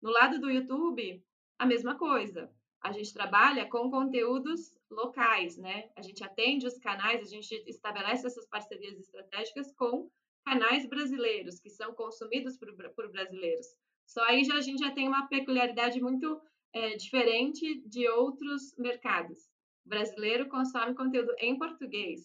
No 0.02 0.12
lado 0.12 0.40
do 0.40 0.50
YouTube, 0.50 1.24
a 1.58 1.66
mesma 1.66 1.96
coisa 1.96 2.50
a 2.82 2.92
gente 2.92 3.14
trabalha 3.14 3.68
com 3.68 3.90
conteúdos 3.90 4.74
locais, 4.90 5.58
né? 5.58 5.90
A 5.96 6.02
gente 6.02 6.24
atende 6.24 6.66
os 6.66 6.78
canais, 6.78 7.22
a 7.22 7.26
gente 7.26 7.54
estabelece 7.68 8.26
essas 8.26 8.48
parcerias 8.48 8.98
estratégicas 8.98 9.74
com 9.74 10.10
canais 10.46 10.88
brasileiros, 10.88 11.60
que 11.60 11.70
são 11.70 11.94
consumidos 11.94 12.58
por, 12.58 12.74
por 12.96 13.12
brasileiros. 13.12 13.68
Só 14.08 14.24
aí 14.24 14.44
já, 14.44 14.56
a 14.56 14.62
gente 14.62 14.80
já 14.80 14.92
tem 14.92 15.08
uma 15.08 15.28
peculiaridade 15.28 16.02
muito 16.02 16.42
é, 16.74 16.96
diferente 16.96 17.82
de 17.88 18.08
outros 18.08 18.76
mercados. 18.78 19.38
O 19.86 19.90
brasileiro 19.90 20.50
consome 20.50 20.96
conteúdo 20.96 21.34
em 21.40 21.58
português. 21.58 22.22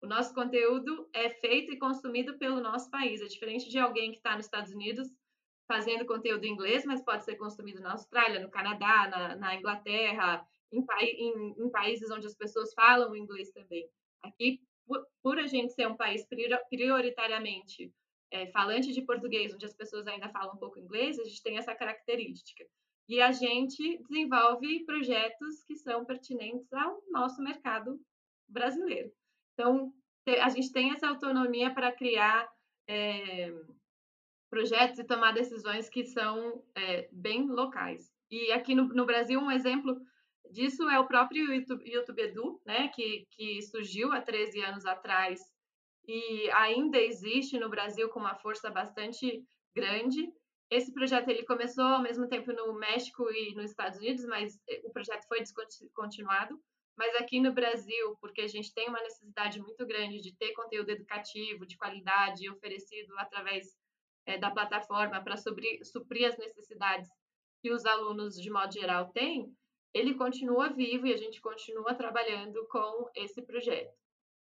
O 0.00 0.06
nosso 0.06 0.32
conteúdo 0.32 1.08
é 1.12 1.28
feito 1.28 1.72
e 1.72 1.78
consumido 1.78 2.38
pelo 2.38 2.60
nosso 2.60 2.88
país. 2.90 3.20
É 3.20 3.26
diferente 3.26 3.68
de 3.68 3.78
alguém 3.78 4.12
que 4.12 4.18
está 4.18 4.36
nos 4.36 4.44
Estados 4.44 4.70
Unidos 4.72 5.08
fazendo 5.68 6.06
conteúdo 6.06 6.44
em 6.44 6.52
inglês, 6.52 6.84
mas 6.86 7.04
pode 7.04 7.24
ser 7.24 7.36
consumido 7.36 7.80
na 7.80 7.92
Austrália, 7.92 8.40
no 8.40 8.50
Canadá, 8.50 9.06
na, 9.08 9.36
na 9.36 9.54
Inglaterra, 9.54 10.44
em, 10.72 10.84
em, 11.02 11.54
em, 11.62 11.70
países 11.70 12.10
onde 12.10 12.26
as 12.26 12.34
pessoas 12.34 12.72
falam 12.72 13.14
inglês 13.14 13.52
também. 13.52 13.86
Aqui, 14.22 14.60
por, 14.86 15.06
por 15.22 15.38
a 15.38 15.46
gente 15.46 15.74
ser 15.74 15.86
um 15.86 15.96
país 15.96 16.26
prioritariamente 16.70 17.92
é, 18.30 18.46
falante 18.48 18.92
de 18.92 19.02
português, 19.02 19.54
onde 19.54 19.66
as 19.66 19.74
pessoas 19.74 20.06
ainda 20.06 20.30
falam 20.30 20.54
um 20.54 20.58
pouco 20.58 20.78
inglês, 20.78 21.18
a 21.20 21.24
gente 21.24 21.42
tem 21.42 21.58
essa 21.58 21.74
característica. 21.74 22.64
E 23.06 23.20
a 23.20 23.30
gente 23.32 23.98
desenvolve 24.02 24.84
projetos 24.84 25.64
que 25.64 25.76
são 25.76 26.04
pertinentes 26.04 26.70
ao 26.72 27.02
nosso 27.10 27.42
mercado 27.42 28.00
brasileiro. 28.48 29.10
Então, 29.54 29.92
a 30.42 30.48
gente 30.50 30.72
tem 30.72 30.92
essa 30.92 31.08
autonomia 31.08 31.72
para 31.72 31.92
criar 31.92 32.48
é, 32.86 33.50
projetos 34.50 34.98
e 34.98 35.04
tomar 35.04 35.32
decisões 35.32 35.88
que 35.88 36.04
são 36.04 36.62
é, 36.74 37.08
bem 37.12 37.46
locais. 37.46 38.10
E 38.30 38.52
aqui 38.52 38.74
no, 38.74 38.88
no, 38.88 39.06
Brasil, 39.06 39.40
um 39.40 39.50
exemplo 39.50 39.96
disso 40.50 40.88
é 40.88 40.98
o 40.98 41.06
próprio 41.06 41.52
YouTube, 41.52 41.90
YouTube 41.90 42.22
Edu, 42.22 42.60
né, 42.64 42.88
que, 42.88 43.26
que 43.30 43.62
surgiu 43.62 44.12
há 44.12 44.20
13 44.20 44.60
anos 44.62 44.86
atrás 44.86 45.40
e 46.06 46.50
ainda 46.52 46.98
existe 46.98 47.58
no 47.58 47.68
Brasil 47.68 48.08
com 48.08 48.18
uma 48.18 48.34
força 48.34 48.70
bastante 48.70 49.44
grande. 49.74 50.26
Esse 50.70 50.92
projeto 50.92 51.28
ele 51.28 51.44
começou 51.44 51.84
ao 51.84 52.02
mesmo 52.02 52.26
tempo 52.26 52.50
no 52.52 52.72
México 52.72 53.30
e 53.30 53.54
nos 53.54 53.70
Estados 53.70 53.98
Unidos, 53.98 54.24
mas 54.24 54.58
eh, 54.68 54.80
o 54.84 54.90
projeto 54.90 55.26
foi 55.28 55.40
descontinuado. 55.40 56.58
Mas 56.96 57.14
aqui 57.16 57.40
no 57.40 57.52
Brasil, 57.52 58.16
porque 58.20 58.40
a 58.40 58.48
gente 58.48 58.74
tem 58.74 58.88
uma 58.88 59.00
necessidade 59.02 59.60
muito 59.60 59.86
grande 59.86 60.20
de 60.20 60.34
ter 60.34 60.52
conteúdo 60.52 60.90
educativo, 60.90 61.64
de 61.64 61.76
qualidade, 61.76 62.50
oferecido 62.50 63.16
através 63.18 63.66
é, 64.28 64.36
da 64.36 64.50
plataforma 64.50 65.22
para 65.24 65.36
suprir, 65.38 66.28
as 66.28 66.36
necessidades 66.36 67.08
que 67.62 67.72
os 67.72 67.84
alunos, 67.86 68.34
de 68.36 68.50
modo 68.50 68.72
geral, 68.72 69.10
têm, 69.10 69.50
ele 69.94 70.14
continua 70.14 70.68
vivo 70.68 71.06
e 71.06 71.14
a 71.14 71.16
gente 71.16 71.40
continua 71.40 71.94
trabalhando 71.94 72.66
com 72.68 73.08
esse 73.16 73.40
projeto. 73.42 73.90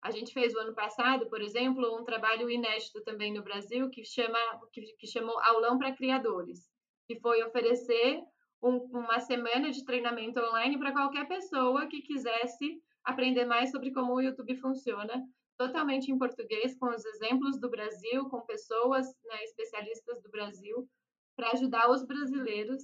A 0.03 0.11
gente 0.11 0.33
fez 0.35 0.55
o 0.55 0.59
ano 0.59 0.75
passado, 0.75 1.29
por 1.31 1.41
exemplo, 1.41 1.97
um 1.99 2.05
trabalho 2.05 2.51
inédito 2.51 3.03
também 3.03 3.33
no 3.33 3.43
Brasil 3.43 3.89
que 3.89 4.05
chama 4.05 4.39
que, 4.73 4.83
que 4.99 5.07
chamou 5.07 5.39
Aulão 5.41 5.79
para 5.79 5.97
Criadores, 5.97 6.69
que 7.07 7.19
foi 7.21 7.43
oferecer 7.43 8.21
um, 8.63 8.77
uma 8.93 9.21
semana 9.21 9.71
de 9.71 9.85
treinamento 9.85 10.39
online 10.39 10.79
para 10.79 10.93
qualquer 10.93 11.27
pessoa 11.27 11.87
que 11.87 12.03
quisesse 12.03 12.79
aprender 13.03 13.47
mais 13.47 13.71
sobre 13.71 13.91
como 13.93 14.15
o 14.15 14.21
YouTube 14.21 14.55
funciona, 14.57 15.15
totalmente 15.63 16.11
em 16.11 16.19
português, 16.19 16.77
com 16.77 16.87
os 16.87 17.05
exemplos 17.05 17.57
do 17.61 17.71
Brasil, 17.71 18.29
com 18.29 18.41
pessoas 18.41 19.07
né, 19.25 19.45
especialistas 19.45 20.21
do 20.21 20.29
Brasil, 20.29 20.89
para 21.37 21.53
ajudar 21.53 21.89
os 21.89 22.05
brasileiros 22.05 22.83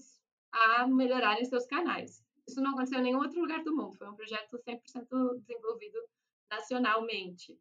a 0.52 0.86
melhorarem 0.86 1.44
seus 1.44 1.66
canais. 1.66 2.24
Isso 2.48 2.60
não 2.60 2.70
aconteceu 2.70 3.00
em 3.00 3.02
nenhum 3.02 3.18
outro 3.18 3.40
lugar 3.40 3.64
do 3.64 3.74
mundo, 3.74 3.96
foi 3.96 4.08
um 4.08 4.14
projeto 4.14 4.56
100% 4.56 5.40
desenvolvido 5.40 5.98
nacionalmente. 6.48 7.58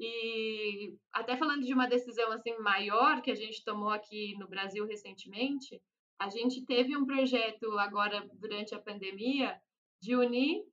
E 0.00 0.96
até 1.12 1.36
falando 1.36 1.64
de 1.64 1.72
uma 1.72 1.88
decisão 1.88 2.30
assim 2.32 2.56
maior 2.58 3.22
que 3.22 3.30
a 3.30 3.36
gente 3.36 3.64
tomou 3.64 3.90
aqui 3.90 4.36
no 4.38 4.48
Brasil 4.48 4.84
recentemente, 4.86 5.80
a 6.18 6.28
gente 6.28 6.64
teve 6.66 6.96
um 6.96 7.06
projeto 7.06 7.78
agora 7.78 8.28
durante 8.34 8.74
a 8.74 8.80
pandemia 8.80 9.56
de 10.02 10.16
unir 10.16 10.64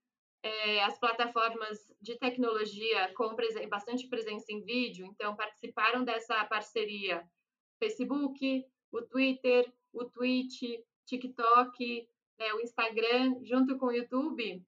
é, 0.46 0.84
as 0.84 1.00
plataformas 1.00 1.92
de 2.00 2.16
tecnologia 2.20 3.12
com 3.16 3.36
presen 3.36 3.68
bastante 3.68 4.08
presença 4.08 4.46
em 4.52 4.62
vídeo. 4.62 5.08
Então 5.08 5.36
participaram 5.36 6.04
dessa 6.04 6.46
parceria 6.46 7.28
Facebook, 7.80 8.64
o 8.92 9.02
Twitter, 9.02 9.74
o 9.92 10.06
Twitch, 10.06 10.62
TikTok, 11.08 12.08
né, 12.38 12.54
o 12.54 12.62
Instagram, 12.62 13.44
junto 13.44 13.76
com 13.80 13.88
o 13.88 13.92
YouTube, 13.92 14.64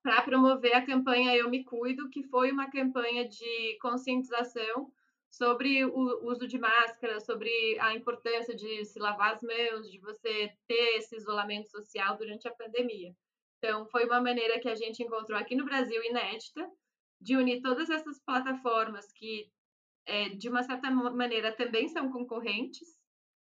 para 0.00 0.22
promover 0.22 0.76
a 0.76 0.86
campanha 0.86 1.36
Eu 1.36 1.50
Me 1.50 1.64
Cuido, 1.64 2.08
que 2.08 2.22
foi 2.22 2.52
uma 2.52 2.70
campanha 2.70 3.28
de 3.28 3.76
conscientização 3.80 4.92
sobre 5.28 5.84
o 5.84 6.30
uso 6.30 6.46
de 6.46 6.56
máscara, 6.56 7.18
sobre 7.18 7.50
a 7.80 7.96
importância 7.96 8.54
de 8.54 8.84
se 8.84 9.00
lavar 9.00 9.34
as 9.34 9.42
mãos, 9.42 9.90
de 9.90 9.98
você 9.98 10.52
ter 10.68 10.98
esse 10.98 11.16
isolamento 11.16 11.68
social 11.68 12.16
durante 12.16 12.46
a 12.46 12.54
pandemia. 12.54 13.12
Então, 13.64 13.86
foi 13.86 14.04
uma 14.04 14.20
maneira 14.20 14.60
que 14.60 14.68
a 14.68 14.74
gente 14.74 15.02
encontrou 15.02 15.38
aqui 15.38 15.56
no 15.56 15.64
Brasil 15.64 16.04
inédita 16.04 16.70
de 17.18 17.34
unir 17.34 17.62
todas 17.62 17.88
essas 17.88 18.20
plataformas 18.20 19.10
que, 19.14 19.50
é, 20.04 20.28
de 20.28 20.50
uma 20.50 20.62
certa 20.62 20.90
maneira, 20.90 21.50
também 21.50 21.88
são 21.88 22.12
concorrentes, 22.12 22.86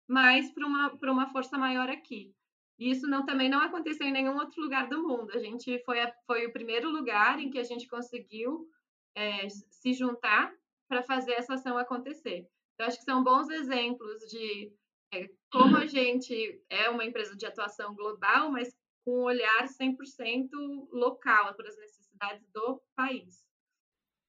mas 0.06 0.52
para 0.54 0.68
uma, 0.68 0.92
uma 1.02 1.32
força 1.32 1.58
maior 1.58 1.88
aqui. 1.90 2.36
E 2.78 2.92
isso 2.92 3.08
não, 3.08 3.26
também 3.26 3.50
não 3.50 3.62
aconteceu 3.62 4.06
em 4.06 4.12
nenhum 4.12 4.36
outro 4.36 4.62
lugar 4.62 4.90
do 4.90 5.02
mundo. 5.02 5.32
A 5.34 5.40
gente 5.40 5.82
foi, 5.86 6.02
a, 6.02 6.14
foi 6.28 6.46
o 6.46 6.52
primeiro 6.52 6.90
lugar 6.90 7.40
em 7.40 7.50
que 7.50 7.58
a 7.58 7.64
gente 7.64 7.88
conseguiu 7.88 8.68
é, 9.16 9.48
se 9.48 9.94
juntar 9.94 10.54
para 10.90 11.04
fazer 11.04 11.36
essa 11.36 11.54
ação 11.54 11.78
acontecer. 11.78 12.46
Então, 12.74 12.86
acho 12.86 12.98
que 12.98 13.06
são 13.06 13.24
bons 13.24 13.50
exemplos 13.50 14.20
de 14.30 14.74
é, 15.14 15.30
como 15.50 15.78
a 15.78 15.86
gente 15.86 16.62
é 16.70 16.90
uma 16.90 17.06
empresa 17.06 17.34
de 17.34 17.46
atuação 17.46 17.96
global, 17.96 18.52
mas 18.52 18.76
com 19.04 19.20
um 19.20 19.24
olhar 19.24 19.66
100% 19.68 20.50
local 20.92 21.56
para 21.56 21.70
as 21.70 21.78
necessidades 21.78 22.48
do 22.54 22.82
país. 22.96 23.46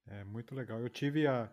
É 0.06 0.24
muito 0.24 0.54
legal. 0.54 0.80
Eu 0.80 0.88
tive 0.88 1.26
a, 1.26 1.50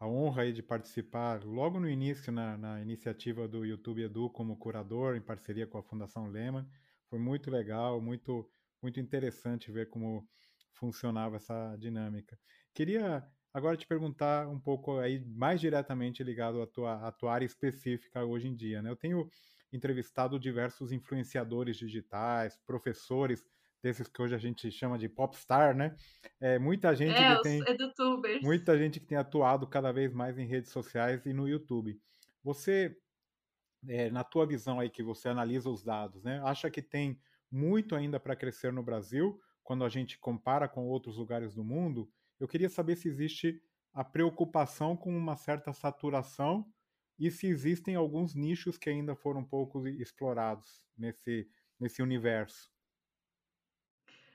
a 0.00 0.08
honra 0.08 0.42
aí 0.42 0.52
de 0.52 0.62
participar 0.62 1.44
logo 1.44 1.78
no 1.78 1.88
início 1.88 2.32
na, 2.32 2.56
na, 2.56 2.80
iniciativa 2.80 3.46
do 3.46 3.64
YouTube 3.64 4.02
Edu 4.02 4.28
como 4.30 4.58
curador, 4.58 5.16
em 5.16 5.20
parceria 5.20 5.66
com 5.66 5.78
a 5.78 5.82
Fundação 5.82 6.26
Lehman. 6.26 6.66
Foi 7.08 7.18
muito 7.18 7.50
legal, 7.50 8.00
muito, 8.00 8.50
muito 8.82 8.98
interessante 8.98 9.70
ver 9.70 9.88
como 9.88 10.28
funcionava 10.72 11.36
essa 11.36 11.76
dinâmica. 11.76 12.38
Queria 12.74 13.24
agora 13.54 13.76
te 13.76 13.86
perguntar 13.86 14.48
um 14.48 14.58
pouco 14.58 14.98
aí 14.98 15.24
mais 15.24 15.60
diretamente 15.60 16.24
ligado 16.24 16.60
à 16.60 16.66
tua, 16.66 17.06
à 17.06 17.12
tua 17.12 17.34
área 17.34 17.46
específica 17.46 18.24
hoje 18.24 18.48
em 18.48 18.56
dia. 18.56 18.82
Né? 18.82 18.90
Eu 18.90 18.96
tenho 18.96 19.30
entrevistado 19.72 20.38
diversos 20.38 20.92
influenciadores 20.92 21.76
digitais, 21.76 22.58
professores 22.66 23.44
desses 23.82 24.06
que 24.06 24.22
hoje 24.22 24.34
a 24.34 24.38
gente 24.38 24.70
chama 24.70 24.96
de 24.96 25.08
popstar, 25.08 25.74
né? 25.74 25.96
É, 26.40 26.58
muita 26.58 26.94
gente 26.94 27.16
é, 27.16 27.36
que 27.36 27.42
tem 27.42 27.60
edutubers. 27.66 28.40
muita 28.42 28.78
gente 28.78 29.00
que 29.00 29.06
tem 29.06 29.18
atuado 29.18 29.66
cada 29.66 29.90
vez 29.92 30.12
mais 30.12 30.38
em 30.38 30.46
redes 30.46 30.70
sociais 30.70 31.26
e 31.26 31.32
no 31.32 31.48
YouTube. 31.48 32.00
Você, 32.44 32.96
é, 33.88 34.08
na 34.10 34.22
tua 34.22 34.46
visão 34.46 34.78
aí 34.78 34.88
que 34.88 35.02
você 35.02 35.28
analisa 35.28 35.68
os 35.68 35.82
dados, 35.82 36.22
né? 36.22 36.40
Acha 36.44 36.70
que 36.70 36.80
tem 36.80 37.20
muito 37.50 37.96
ainda 37.96 38.20
para 38.20 38.36
crescer 38.36 38.72
no 38.72 38.82
Brasil 38.82 39.40
quando 39.64 39.84
a 39.84 39.88
gente 39.88 40.18
compara 40.18 40.68
com 40.68 40.86
outros 40.86 41.16
lugares 41.16 41.54
do 41.54 41.64
mundo? 41.64 42.08
Eu 42.38 42.46
queria 42.46 42.68
saber 42.68 42.96
se 42.96 43.08
existe 43.08 43.60
a 43.92 44.04
preocupação 44.04 44.96
com 44.96 45.14
uma 45.16 45.36
certa 45.36 45.72
saturação 45.72 46.66
e 47.18 47.30
se 47.30 47.46
existem 47.46 47.94
alguns 47.94 48.34
nichos 48.34 48.76
que 48.76 48.90
ainda 48.90 49.14
foram 49.14 49.44
pouco 49.44 49.86
explorados 49.86 50.82
nesse, 50.96 51.48
nesse 51.78 52.02
universo. 52.02 52.70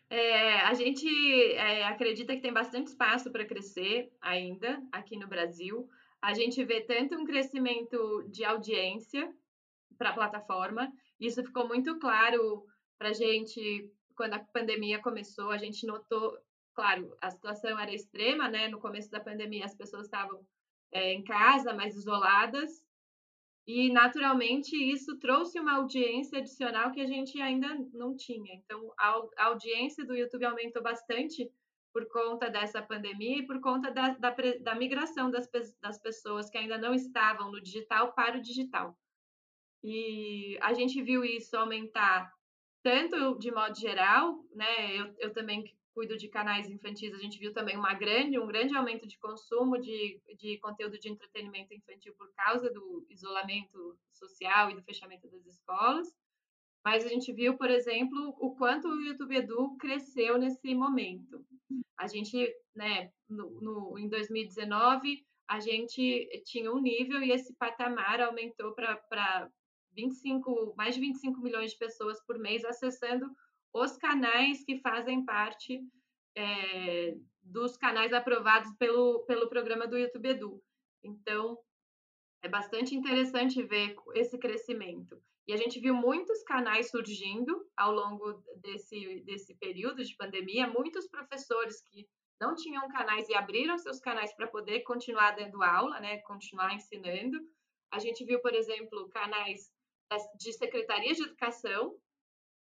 É, 0.10 0.62
a 0.62 0.74
gente 0.74 1.08
é, 1.54 1.86
acredita 1.86 2.34
que 2.34 2.42
tem 2.42 2.54
bastante 2.54 2.88
espaço 2.88 3.30
para 3.32 3.46
crescer 3.46 4.10
ainda 4.22 4.82
aqui 4.92 5.18
no 5.18 5.28
Brasil. 5.28 5.90
A 6.22 6.34
gente 6.34 6.63
vê 6.63 6.82
tanto 6.82 7.16
um 7.16 7.26
crescimento 7.26 8.24
de 8.30 8.46
audiência 8.46 9.34
para 9.98 10.12
a 10.12 10.13
plataforma, 10.13 10.92
isso 11.20 11.44
ficou 11.44 11.68
muito 11.68 11.98
claro 12.00 12.66
para 12.98 13.10
a 13.10 13.13
gente 13.13 13.92
quando 14.16 14.34
a 14.34 14.40
pandemia 14.40 15.00
começou. 15.00 15.52
A 15.52 15.58
gente 15.58 15.86
notou, 15.86 16.38
claro, 16.74 17.16
a 17.22 17.30
situação 17.30 17.78
era 17.78 17.94
extrema, 17.94 18.48
né? 18.48 18.68
No 18.68 18.80
começo 18.80 19.10
da 19.12 19.20
pandemia, 19.20 19.66
as 19.66 19.76
pessoas 19.76 20.06
estavam 20.06 20.46
é, 20.91 21.13
em 21.13 21.23
casa, 21.23 21.73
mais 21.73 21.95
isoladas, 21.95 22.86
e, 23.67 23.91
naturalmente, 23.91 24.73
isso 24.78 25.19
trouxe 25.19 25.60
uma 25.60 25.73
audiência 25.73 26.39
adicional 26.39 26.89
que 26.91 27.02
a 27.02 27.06
gente 27.06 27.39
ainda 27.41 27.67
não 27.93 28.15
tinha. 28.15 28.56
Então, 28.56 28.93
a, 28.97 29.21
audiência 29.47 30.06
do 30.06 30.15
YouTube 30.15 30.45
aumentou 30.45 30.82
bastante 30.82 31.52
por 31.93 32.08
conta 32.08 32.50
dessa 32.50 32.82
pandemia 32.82 33.39
e 33.39 33.45
por 33.45 33.60
conta 33.60 33.91
da, 33.91 34.10
da, 34.13 34.34
da 34.62 34.76
migração 34.76 35.30
das, 35.30 35.50
das 35.82 36.00
pessoas 36.00 36.50
que 36.50 36.58
ainda 36.58 36.78
não 36.78 36.93
estavam 36.93 37.52
no 37.52 37.62
digital 37.62 38.13
para 38.13 38.38
o 38.38 38.41
digital. 38.41 38.97
E 39.84 40.58
a 40.62 40.73
gente 40.73 41.02
viu 41.02 41.26
isso 41.26 41.58
aumentar 41.58 42.32
tanto 42.82 43.38
de 43.38 43.52
modo 43.52 43.78
geral, 43.78 44.45
né? 44.56 44.95
Eu, 44.95 45.15
eu 45.19 45.34
também 45.34 45.77
cuido 45.98 46.16
de 46.16 46.28
canais 46.28 46.70
infantis, 46.70 47.12
a 47.12 47.18
gente 47.18 47.40
viu 47.40 47.52
também 47.52 47.76
uma 47.76 47.96
grande, 47.96 48.38
um 48.38 48.46
grande 48.46 48.78
aumento 48.78 49.08
de 49.08 49.18
consumo 49.18 49.80
de, 49.80 50.22
de 50.38 50.60
conteúdo 50.60 51.00
de 51.00 51.10
entretenimento 51.10 51.74
infantil 51.74 52.14
por 52.16 52.32
causa 52.36 52.70
do 52.70 53.04
isolamento 53.10 53.98
social 54.14 54.70
e 54.70 54.76
do 54.76 54.84
fechamento 54.84 55.28
das 55.28 55.44
escolas. 55.48 56.08
Mas 56.86 57.04
a 57.04 57.10
gente 57.10 57.34
viu, 57.34 57.58
por 57.58 57.72
exemplo, 57.72 58.38
o 58.40 58.56
quanto 58.56 58.88
o 58.88 59.02
YouTube 59.02 59.38
Edu 59.38 59.76
cresceu 59.78 60.38
nesse 60.38 60.76
momento. 60.76 61.44
A 61.98 62.06
gente, 62.06 62.48
né, 62.76 63.12
no, 63.28 63.60
no, 63.60 63.98
em 63.98 64.08
2019, 64.08 65.26
a 65.48 65.60
gente 65.60 66.30
tinha 66.46 66.72
um 66.72 66.80
nível 66.80 67.24
e 67.24 67.32
esse 67.32 67.56
patamar 67.56 68.22
aumentou 68.22 68.72
para 68.76 69.50
25, 69.94 70.76
mais 70.78 70.94
de 70.94 71.02
25 71.02 71.42
milhões 71.42 71.72
de 71.72 71.80
pessoas 71.80 72.24
por 72.24 72.38
mês 72.38 72.64
acessando 72.64 73.26
os 73.74 73.98
canais 73.98 74.64
que 74.64 74.80
fazem 74.80 75.26
parte 75.26 75.82
é, 76.36 77.16
dos 77.42 77.78
canais 77.78 78.14
aprovados 78.14 78.72
pelo, 78.78 79.24
pelo 79.26 79.50
programa 79.50 79.88
do 79.88 79.98
YouTube 79.98 80.30
Edu. 80.30 80.64
Então, 81.04 81.58
é 82.44 82.50
bastante 82.50 82.96
interessante 82.96 83.64
ver 83.64 83.96
esse 84.16 84.38
crescimento. 84.38 85.22
E 85.48 85.54
a 85.54 85.58
gente 85.58 85.80
viu 85.80 85.94
muitos 85.94 86.44
canais 86.44 86.90
surgindo 86.90 87.66
ao 87.76 87.94
longo 87.94 88.44
desse, 88.58 89.22
desse 89.22 89.56
período 89.56 90.04
de 90.04 90.16
pandemia, 90.16 90.68
muitos 90.68 91.08
professores 91.08 91.82
que 91.82 92.06
não 92.40 92.54
tinham 92.54 92.88
canais 92.90 93.28
e 93.30 93.34
abriram 93.34 93.78
seus 93.78 94.00
canais 94.00 94.34
para 94.36 94.48
poder 94.48 94.82
continuar 94.82 95.32
dando 95.32 95.64
aula, 95.64 96.00
né, 96.00 96.18
continuar 96.20 96.74
ensinando. 96.74 97.40
A 97.92 98.00
gente 98.00 98.26
viu, 98.26 98.40
por 98.42 98.54
exemplo, 98.54 99.08
canais 99.10 99.72
de 100.38 100.54
secretarias 100.54 101.18
de 101.18 101.24
educação 101.24 101.96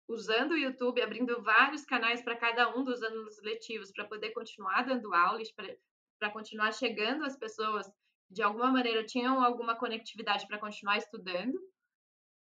usando 0.08 0.52
o 0.52 0.58
YouTube, 0.58 1.02
abrindo 1.02 1.42
vários 1.42 1.86
canais 1.86 2.22
para 2.22 2.36
cada 2.36 2.76
um 2.76 2.84
dos 2.84 3.02
anos 3.02 3.42
letivos, 3.42 3.92
para 3.92 4.06
poder 4.06 4.32
continuar 4.32 4.84
dando 4.84 5.14
aulas, 5.14 5.50
para 5.52 6.30
continuar 6.32 6.72
chegando 6.74 7.24
às 7.24 7.38
pessoas 7.38 7.90
de 8.30 8.42
alguma 8.42 8.72
maneira 8.72 9.06
tinham 9.06 9.44
alguma 9.44 9.76
conectividade 9.76 10.48
para 10.48 10.58
continuar 10.58 10.98
estudando. 10.98 11.58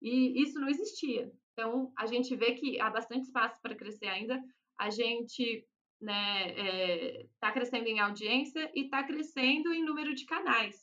E 0.02 0.42
isso 0.42 0.60
não 0.60 0.70
existia. 0.70 1.32
Então, 1.54 1.92
a 1.98 2.06
gente 2.06 2.36
vê 2.36 2.54
que 2.54 2.80
há 2.80 2.90
bastante 2.90 3.26
espaço 3.26 3.62
para 3.62 3.76
crescer 3.76 4.08
ainda. 4.08 4.42
A 4.80 4.90
gente 4.90 5.44
está 5.44 5.66
né, 6.02 6.52
é, 6.58 7.28
tá 7.40 7.52
crescendo 7.52 7.88
em 7.88 8.00
audiência 8.00 8.72
e 8.74 8.86
está 8.86 9.04
crescendo 9.04 9.72
em 9.72 9.84
número 9.84 10.16
de 10.16 10.26
canais. 10.26 10.76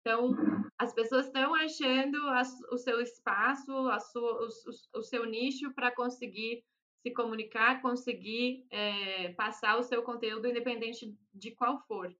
Então, 0.00 0.30
as 0.78 0.92
pessoas 0.92 1.26
estão 1.26 1.54
achando 1.54 2.16
a, 2.28 2.42
o 2.70 2.76
seu 2.76 3.00
espaço, 3.00 3.72
sua, 4.12 4.46
o, 4.46 4.98
o 4.98 5.02
seu 5.02 5.24
nicho 5.24 5.72
para 5.74 5.90
conseguir 5.90 6.62
se 7.02 7.12
comunicar, 7.12 7.80
conseguir 7.80 8.66
é, 8.70 9.32
passar 9.34 9.78
o 9.78 9.82
seu 9.82 10.02
conteúdo 10.02 10.48
independente 10.48 11.16
de 11.32 11.52
qual 11.52 11.78
for. 11.86 12.14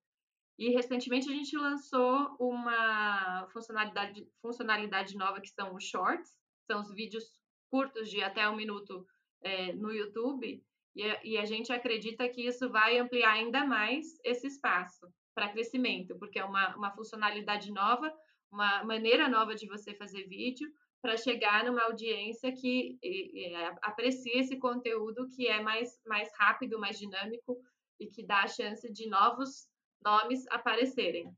E 0.59 0.71
recentemente 0.71 1.29
a 1.29 1.35
gente 1.35 1.57
lançou 1.57 2.35
uma 2.39 3.47
funcionalidade, 3.53 4.27
funcionalidade 4.41 5.17
nova 5.17 5.41
que 5.41 5.51
são 5.51 5.75
os 5.75 5.85
shorts, 5.85 6.33
são 6.67 6.81
os 6.81 6.95
vídeos 6.95 7.25
curtos 7.71 8.09
de 8.09 8.23
até 8.23 8.49
um 8.49 8.57
minuto 8.57 9.07
é, 9.43 9.73
no 9.75 9.93
YouTube, 9.93 10.65
e 10.95 11.03
a, 11.03 11.21
e 11.23 11.37
a 11.37 11.45
gente 11.45 11.71
acredita 11.73 12.27
que 12.29 12.47
isso 12.47 12.71
vai 12.71 12.97
ampliar 12.97 13.33
ainda 13.33 13.67
mais 13.67 14.19
esse 14.25 14.47
espaço 14.47 15.07
para 15.35 15.51
crescimento, 15.51 16.17
porque 16.19 16.39
é 16.39 16.45
uma, 16.45 16.75
uma 16.75 16.91
funcionalidade 16.93 17.71
nova, 17.71 18.11
uma 18.51 18.85
maneira 18.85 19.29
nova 19.29 19.55
de 19.55 19.67
você 19.67 19.95
fazer 19.95 20.27
vídeo 20.29 20.71
para 21.03 21.17
chegar 21.17 21.65
numa 21.65 21.83
audiência 21.85 22.53
que 22.53 22.99
e, 23.03 23.49
e, 23.49 23.55
aprecia 23.83 24.41
esse 24.41 24.57
conteúdo 24.59 25.29
que 25.29 25.47
é 25.47 25.63
mais, 25.63 26.01
mais 26.07 26.31
rápido, 26.37 26.79
mais 26.79 26.99
dinâmico 26.99 27.57
e 28.01 28.07
que 28.07 28.27
dá 28.27 28.43
a 28.43 28.49
chance 28.49 28.91
de 28.93 29.09
novos 29.09 29.69
nomes 30.05 30.47
aparecerem. 30.49 31.33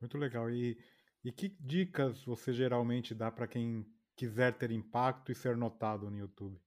Muito 0.00 0.18
legal. 0.18 0.50
E, 0.50 0.78
e 1.24 1.32
que 1.32 1.54
dicas 1.60 2.24
você 2.24 2.52
geralmente 2.52 3.14
dá 3.14 3.30
para 3.30 3.46
quem 3.46 3.86
quiser 4.16 4.56
ter 4.56 4.70
impacto 4.70 5.32
e 5.32 5.34
ser 5.34 5.56
notado 5.56 6.10
no 6.10 6.18
YouTube? 6.18 6.58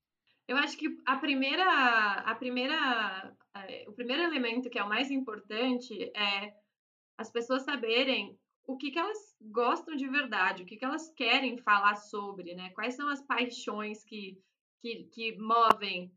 Eu 0.47 0.55
acho 0.57 0.77
que 0.77 0.87
a 1.05 1.17
primeira, 1.17 2.21
a 2.21 2.35
primeira, 2.35 3.35
é, 3.53 3.85
o 3.87 3.93
primeiro 3.93 4.23
elemento 4.23 4.69
que 4.69 4.79
é 4.79 4.83
o 4.83 4.89
mais 4.89 5.11
importante 5.11 6.11
é 6.15 6.53
as 7.17 7.29
pessoas 7.29 7.63
saberem 7.63 8.39
o 8.67 8.75
que, 8.75 8.91
que 8.91 8.99
elas 8.99 9.17
gostam 9.41 9.95
de 9.95 10.07
verdade, 10.09 10.63
o 10.63 10.65
que, 10.65 10.75
que 10.75 10.83
elas 10.83 11.09
querem 11.13 11.57
falar 11.57 11.95
sobre, 11.95 12.53
né? 12.53 12.69
Quais 12.71 12.95
são 12.95 13.07
as 13.07 13.25
paixões 13.25 14.03
que, 14.03 14.37
que, 14.81 15.05
que 15.05 15.37
movem 15.37 16.11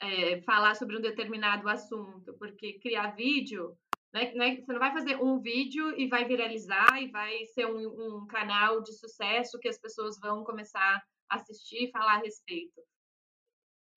é, 0.00 0.40
falar 0.42 0.76
sobre 0.76 0.96
um 0.96 1.00
determinado 1.00 1.68
assunto, 1.68 2.32
porque 2.38 2.78
criar 2.78 3.16
vídeo, 3.16 3.76
né, 4.12 4.32
né, 4.34 4.56
você 4.56 4.72
não 4.72 4.78
vai 4.78 4.92
fazer 4.92 5.20
um 5.20 5.40
vídeo 5.40 5.98
e 5.98 6.06
vai 6.06 6.24
viralizar 6.24 7.02
e 7.02 7.10
vai 7.10 7.44
ser 7.46 7.66
um, 7.66 8.18
um 8.18 8.26
canal 8.28 8.80
de 8.82 8.92
sucesso 8.92 9.58
que 9.58 9.68
as 9.68 9.78
pessoas 9.78 10.16
vão 10.20 10.44
começar 10.44 11.02
a 11.28 11.34
assistir 11.34 11.88
e 11.88 11.90
falar 11.90 12.14
a 12.14 12.22
respeito. 12.22 12.80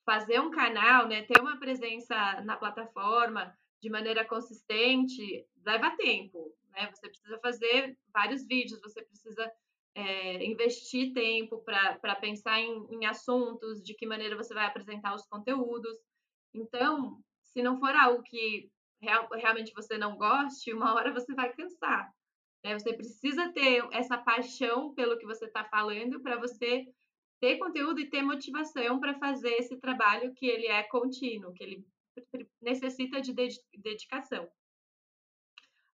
Fazer 0.03 0.39
um 0.39 0.49
canal, 0.49 1.07
né, 1.07 1.21
ter 1.23 1.39
uma 1.39 1.59
presença 1.59 2.41
na 2.41 2.57
plataforma 2.57 3.55
de 3.81 3.89
maneira 3.89 4.25
consistente, 4.25 5.45
leva 5.65 5.95
tempo. 5.97 6.53
Né? 6.71 6.89
Você 6.93 7.09
precisa 7.09 7.39
fazer 7.39 7.97
vários 8.13 8.45
vídeos, 8.45 8.81
você 8.81 9.01
precisa 9.01 9.51
é, 9.95 10.45
investir 10.45 11.13
tempo 11.13 11.63
para 11.63 12.15
pensar 12.15 12.59
em, 12.59 12.87
em 12.91 13.05
assuntos, 13.05 13.81
de 13.81 13.93
que 13.93 14.05
maneira 14.05 14.35
você 14.35 14.53
vai 14.53 14.65
apresentar 14.65 15.15
os 15.15 15.25
conteúdos. 15.25 15.97
Então, 16.53 17.19
se 17.43 17.61
não 17.61 17.79
for 17.79 17.95
algo 17.95 18.23
que 18.23 18.69
real, 19.01 19.27
realmente 19.31 19.73
você 19.73 19.97
não 19.97 20.17
goste, 20.17 20.73
uma 20.73 20.93
hora 20.93 21.13
você 21.13 21.33
vai 21.33 21.53
cansar. 21.53 22.13
Né? 22.63 22.77
Você 22.77 22.93
precisa 22.93 23.51
ter 23.51 23.87
essa 23.91 24.17
paixão 24.17 24.93
pelo 24.93 25.17
que 25.17 25.25
você 25.25 25.45
está 25.45 25.63
falando 25.65 26.21
para 26.21 26.37
você 26.37 26.85
ter 27.39 27.57
conteúdo 27.57 27.99
e 27.99 28.09
ter 28.09 28.21
motivação 28.21 28.99
para 28.99 29.17
fazer 29.17 29.53
esse 29.53 29.77
trabalho 29.77 30.33
que 30.33 30.45
ele 30.45 30.67
é 30.67 30.83
contínuo, 30.83 31.53
que 31.53 31.63
ele 31.63 31.87
necessita 32.61 33.21
de 33.21 33.33
dedicação. 33.77 34.49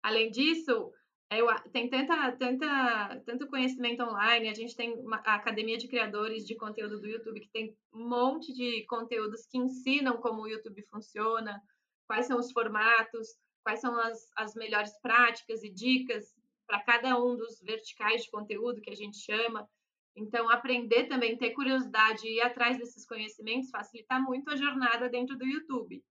Além 0.02 0.30
disso, 0.30 0.92
eu, 1.30 1.46
tem 1.72 1.88
tanta, 1.88 2.32
tanta, 2.32 3.22
tanto 3.24 3.46
conhecimento 3.46 4.02
online, 4.02 4.48
a 4.48 4.54
gente 4.54 4.76
tem 4.76 4.92
uma, 4.94 5.16
a 5.24 5.34
Academia 5.34 5.78
de 5.78 5.88
Criadores 5.88 6.44
de 6.46 6.54
Conteúdo 6.54 7.00
do 7.00 7.06
YouTube, 7.06 7.40
que 7.40 7.50
tem 7.50 7.76
um 7.92 8.06
monte 8.06 8.52
de 8.52 8.84
conteúdos 8.86 9.46
que 9.46 9.58
ensinam 9.58 10.18
como 10.18 10.42
o 10.42 10.48
YouTube 10.48 10.82
funciona, 10.90 11.62
quais 12.06 12.26
são 12.26 12.38
os 12.38 12.52
formatos, 12.52 13.28
quais 13.62 13.80
são 13.80 13.98
as, 13.98 14.30
as 14.36 14.54
melhores 14.54 14.92
práticas 15.00 15.62
e 15.62 15.70
dicas 15.70 16.34
para 16.66 16.82
cada 16.82 17.18
um 17.22 17.36
dos 17.36 17.60
verticais 17.60 18.24
de 18.24 18.30
conteúdo 18.30 18.80
que 18.80 18.90
a 18.90 18.96
gente 18.96 19.16
chama. 19.16 19.68
Então, 20.14 20.48
aprender 20.50 21.04
também, 21.04 21.38
ter 21.38 21.50
curiosidade 21.50 22.26
e 22.26 22.36
ir 22.36 22.40
atrás 22.42 22.76
desses 22.78 23.06
conhecimentos 23.06 23.70
facilita 23.70 24.18
muito 24.18 24.50
a 24.50 24.56
jornada 24.56 25.08
dentro 25.08 25.36
do 25.36 25.46
YouTube. 25.46 26.04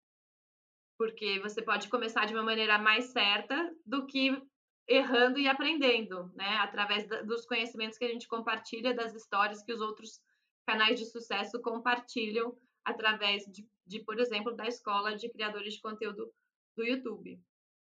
Porque 0.98 1.38
você 1.40 1.62
pode 1.62 1.88
começar 1.88 2.26
de 2.26 2.34
uma 2.34 2.42
maneira 2.42 2.78
mais 2.78 3.12
certa 3.12 3.72
do 3.86 4.06
que 4.06 4.40
errando 4.88 5.38
e 5.38 5.48
aprendendo, 5.48 6.32
né? 6.34 6.56
Através 6.58 7.06
dos 7.24 7.46
conhecimentos 7.46 7.96
que 7.96 8.04
a 8.04 8.08
gente 8.08 8.26
compartilha, 8.26 8.94
das 8.94 9.14
histórias 9.14 9.62
que 9.62 9.72
os 9.72 9.80
outros 9.80 10.20
canais 10.66 10.98
de 10.98 11.06
sucesso 11.06 11.60
compartilham 11.60 12.56
através 12.84 13.44
de, 13.44 13.66
de, 13.86 14.00
por 14.00 14.18
exemplo, 14.18 14.54
da 14.54 14.66
escola 14.66 15.16
de 15.16 15.30
criadores 15.30 15.74
de 15.74 15.80
conteúdo 15.80 16.32
do 16.76 16.84
YouTube. 16.84 17.40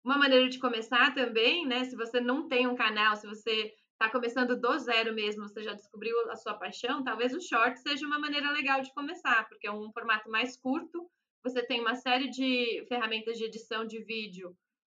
Uma 0.04 0.16
maneira 0.16 0.48
de 0.48 0.58
começar 0.58 1.14
também, 1.14 1.66
né? 1.66 1.84
Se 1.84 1.96
você 1.96 2.20
não 2.20 2.48
tem 2.48 2.66
um 2.66 2.76
canal, 2.76 3.16
se 3.16 3.26
você 3.26 3.74
está 3.98 4.08
começando 4.08 4.56
do 4.56 4.78
zero 4.78 5.12
mesmo, 5.12 5.48
você 5.48 5.60
já 5.60 5.74
descobriu 5.74 6.14
a 6.30 6.36
sua 6.36 6.54
paixão, 6.54 7.02
talvez 7.02 7.34
o 7.34 7.40
short 7.40 7.76
seja 7.80 8.06
uma 8.06 8.18
maneira 8.18 8.52
legal 8.52 8.80
de 8.80 8.94
começar, 8.94 9.48
porque 9.48 9.66
é 9.66 9.72
um 9.72 9.90
formato 9.90 10.30
mais 10.30 10.56
curto, 10.56 11.10
você 11.42 11.62
tem 11.62 11.80
uma 11.80 11.96
série 11.96 12.30
de 12.30 12.84
ferramentas 12.88 13.36
de 13.36 13.44
edição 13.44 13.84
de 13.84 13.98
vídeo 14.04 14.56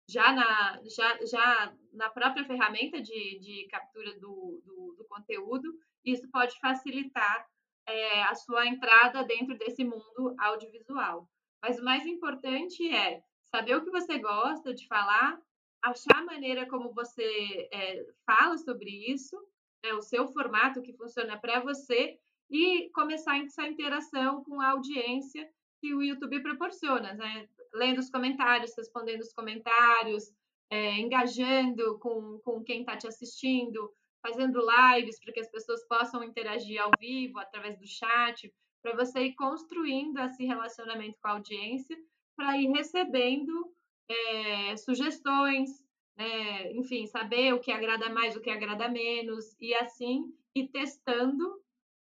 já 0.10 0.34
na, 0.34 0.82
já, 0.84 1.26
já 1.26 1.74
na 1.94 2.10
própria 2.10 2.44
ferramenta 2.44 3.00
de, 3.00 3.40
de 3.40 3.68
captura 3.70 4.20
do, 4.20 4.62
do, 4.66 4.96
do 4.98 5.06
conteúdo, 5.08 5.72
isso 6.04 6.28
pode 6.32 6.60
facilitar 6.60 7.46
é, 7.88 8.24
a 8.24 8.34
sua 8.34 8.66
entrada 8.66 9.24
dentro 9.24 9.56
desse 9.58 9.84
mundo 9.84 10.36
audiovisual. 10.40 11.30
Mas 11.62 11.80
o 11.80 11.84
mais 11.84 12.06
importante 12.08 12.90
é 12.94 13.22
saber 13.46 13.76
o 13.76 13.84
que 13.84 13.92
você 13.92 14.18
gosta 14.18 14.74
de 14.74 14.88
falar, 14.88 15.40
achar 15.82 16.18
a 16.18 16.26
maneira 16.26 16.68
como 16.68 16.94
você 16.94 17.70
é, 17.72 18.06
fala 18.26 18.58
sobre 18.58 18.90
isso, 19.12 19.38
né, 19.84 19.94
o 19.94 20.02
seu 20.02 20.28
formato 20.28 20.82
que 20.82 20.94
funciona 20.94 21.38
para 21.38 21.60
você 21.60 22.20
e 22.50 22.90
começar 22.94 23.38
essa 23.38 23.68
interação 23.68 24.44
com 24.44 24.60
a 24.60 24.72
audiência 24.72 25.50
que 25.80 25.94
o 25.94 26.02
YouTube 26.02 26.42
proporciona, 26.42 27.14
né? 27.14 27.48
lendo 27.74 28.00
os 28.00 28.10
comentários, 28.10 28.74
respondendo 28.76 29.22
os 29.22 29.34
comentários, 29.34 30.34
é, 30.70 31.00
engajando 31.00 31.98
com, 32.00 32.40
com 32.40 32.64
quem 32.64 32.82
está 32.82 32.98
te 32.98 33.08
assistindo, 33.08 33.92
fazendo 34.22 34.60
lives 34.60 35.20
para 35.20 35.34
que 35.34 35.40
as 35.40 35.50
pessoas 35.50 35.88
possam 35.88 36.24
interagir 36.24 36.82
ao 36.82 36.92
vivo 37.00 37.40
através 37.40 37.78
do 37.80 37.88
chat, 37.88 38.54
para 38.82 38.96
você 38.96 39.26
ir 39.26 39.36
construindo 39.36 40.20
esse 40.20 40.46
relacionamento 40.46 41.18
com 41.22 41.28
a 41.28 41.32
audiência, 41.32 41.98
para 42.36 42.58
ir 42.58 42.68
recebendo 42.72 43.72
é, 44.10 44.76
sugestões, 44.78 45.70
é, 46.18 46.74
enfim, 46.74 47.06
saber 47.06 47.54
o 47.54 47.60
que 47.60 47.72
agrada 47.72 48.10
mais, 48.10 48.36
o 48.36 48.42
que 48.42 48.50
agrada 48.50 48.90
menos, 48.90 49.56
e 49.60 49.74
assim 49.76 50.34
ir 50.56 50.68
testando 50.68 51.62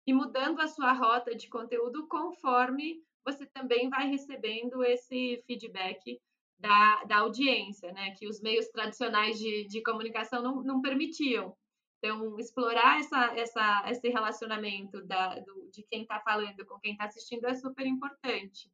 e 0.07 0.13
mudando 0.13 0.61
a 0.61 0.67
sua 0.67 0.93
rota 0.93 1.35
de 1.35 1.49
conteúdo 1.49 2.07
conforme 2.07 3.03
você 3.25 3.45
também 3.47 3.89
vai 3.89 4.07
recebendo 4.07 4.83
esse 4.83 5.43
feedback 5.47 6.21
da, 6.59 7.03
da 7.05 7.17
audiência, 7.17 7.91
né? 7.91 8.11
Que 8.11 8.27
os 8.27 8.39
meios 8.39 8.67
tradicionais 8.67 9.39
de, 9.39 9.67
de 9.67 9.81
comunicação 9.81 10.41
não, 10.41 10.63
não 10.63 10.81
permitiam. 10.81 11.57
Então, 11.97 12.37
explorar 12.39 12.99
essa, 12.99 13.35
essa, 13.35 13.83
esse 13.89 14.07
relacionamento 14.09 15.03
da, 15.05 15.39
do, 15.39 15.69
de 15.71 15.83
quem 15.83 16.03
está 16.03 16.19
falando 16.19 16.63
com 16.65 16.79
quem 16.79 16.91
está 16.91 17.05
assistindo 17.05 17.45
é 17.47 17.55
super 17.55 17.85
importante. 17.85 18.69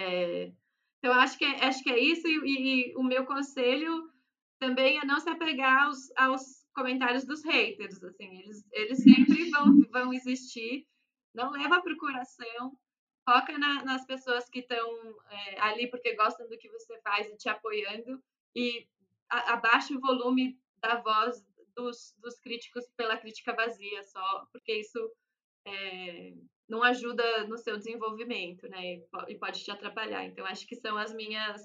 É, 0.00 0.50
então, 0.98 1.12
acho 1.14 1.38
que 1.38 1.44
é, 1.44 1.64
acho 1.64 1.82
que 1.82 1.90
é 1.90 1.98
isso, 1.98 2.26
e, 2.26 2.90
e, 2.90 2.96
o 2.96 3.02
meu 3.02 3.24
conselho 3.24 4.10
também 4.58 4.98
é 4.98 5.04
não 5.04 5.20
se 5.20 5.30
apegar 5.30 5.84
aos, 5.84 6.10
aos 6.16 6.66
comentários 6.74 7.24
dos 7.24 7.44
haters. 7.44 8.02
Assim, 8.02 8.40
eles, 8.40 8.64
eles 8.72 9.02
sempre 9.02 9.48
vão, 9.50 9.80
vão 9.90 10.12
existir. 10.12 10.86
Não 11.34 11.50
leva 11.50 11.80
para 11.80 11.92
o 11.92 11.98
coração, 11.98 12.76
foca 13.24 13.56
na, 13.58 13.84
nas 13.84 14.04
pessoas 14.06 14.48
que 14.48 14.60
estão 14.60 14.88
é, 15.30 15.60
ali 15.60 15.88
porque 15.88 16.16
gostam 16.16 16.48
do 16.48 16.58
que 16.58 16.68
você 16.70 16.98
faz 17.02 17.28
e 17.28 17.36
te 17.36 17.48
apoiando 17.48 18.22
e 18.56 18.88
a, 19.28 19.52
abaixe 19.52 19.94
o 19.94 20.00
volume 20.00 20.58
da 20.80 20.96
voz 21.00 21.44
dos, 21.76 22.14
dos, 22.18 22.40
críticos 22.40 22.84
pela 22.96 23.16
crítica 23.16 23.54
vazia 23.54 24.02
só, 24.04 24.46
porque 24.50 24.80
isso 24.80 24.98
é, 25.66 26.32
não 26.68 26.82
ajuda 26.82 27.46
no 27.46 27.56
seu 27.56 27.78
desenvolvimento, 27.78 28.68
né? 28.68 29.00
E, 29.28 29.34
pode 29.38 29.64
te 29.64 29.70
atrapalhar. 29.70 30.24
Então, 30.24 30.44
acho 30.44 30.66
que 30.66 30.76
são 30.76 30.96
as 30.98 31.14
minhas, 31.14 31.62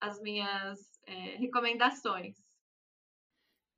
as 0.00 0.20
minhas 0.20 0.78
é, 1.06 1.36
recomendações. 1.36 2.36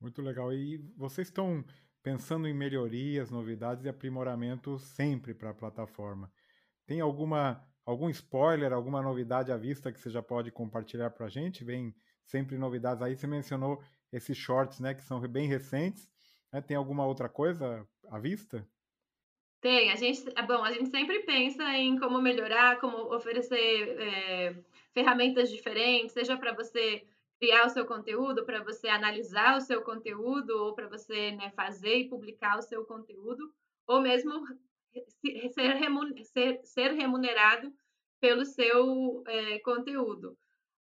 Muito 0.01 0.21
legal. 0.21 0.51
E 0.53 0.77
vocês 0.97 1.27
estão 1.27 1.63
pensando 2.03 2.47
em 2.47 2.53
melhorias, 2.53 3.31
novidades 3.31 3.85
e 3.85 3.89
aprimoramentos 3.89 4.83
sempre 4.83 5.33
para 5.33 5.51
a 5.51 5.55
plataforma. 5.55 6.31
Tem 6.85 6.99
alguma 6.99 7.65
algum 7.85 8.09
spoiler, 8.09 8.73
alguma 8.73 9.01
novidade 9.01 9.51
à 9.51 9.57
vista 9.57 9.91
que 9.91 9.99
você 9.99 10.09
já 10.09 10.21
pode 10.21 10.51
compartilhar 10.51 11.11
para 11.11 11.27
a 11.27 11.29
gente? 11.29 11.63
Vem 11.63 11.95
sempre 12.25 12.57
novidades 12.57 13.01
aí. 13.01 13.15
Você 13.15 13.27
mencionou 13.27 13.81
esses 14.11 14.35
shorts, 14.35 14.79
né, 14.79 14.93
que 14.93 15.03
são 15.03 15.21
bem 15.21 15.47
recentes. 15.47 16.09
Né? 16.51 16.61
Tem 16.61 16.75
alguma 16.75 17.05
outra 17.05 17.29
coisa 17.29 17.87
à 18.09 18.19
vista? 18.19 18.67
Tem. 19.65 19.91
A 19.91 19.95
gente, 19.95 20.23
é 20.35 20.43
bom, 20.43 20.63
a 20.63 20.71
gente 20.71 20.91
sempre 20.91 21.23
pensa 21.23 21.63
em 21.75 21.97
como 21.97 22.21
melhorar, 22.21 22.79
como 22.79 23.11
oferecer 23.11 23.99
é, 23.99 24.55
ferramentas 24.93 25.49
diferentes, 25.49 26.11
seja 26.11 26.37
para 26.37 26.53
você 26.53 27.03
criar 27.39 27.65
o 27.65 27.69
seu 27.71 27.83
conteúdo, 27.83 28.45
para 28.45 28.63
você 28.63 28.87
analisar 28.87 29.57
o 29.57 29.61
seu 29.61 29.81
conteúdo 29.81 30.51
ou 30.51 30.75
para 30.75 30.87
você 30.87 31.31
né, 31.31 31.51
fazer 31.55 31.97
e 31.97 32.07
publicar 32.07 32.59
o 32.59 32.61
seu 32.61 32.85
conteúdo 32.85 33.51
ou 33.87 34.01
mesmo 34.01 34.45
ser, 36.63 36.91
remunerado 36.91 37.73
pelo 38.21 38.45
seu 38.45 39.23
é, 39.25 39.57
conteúdo. 39.61 40.37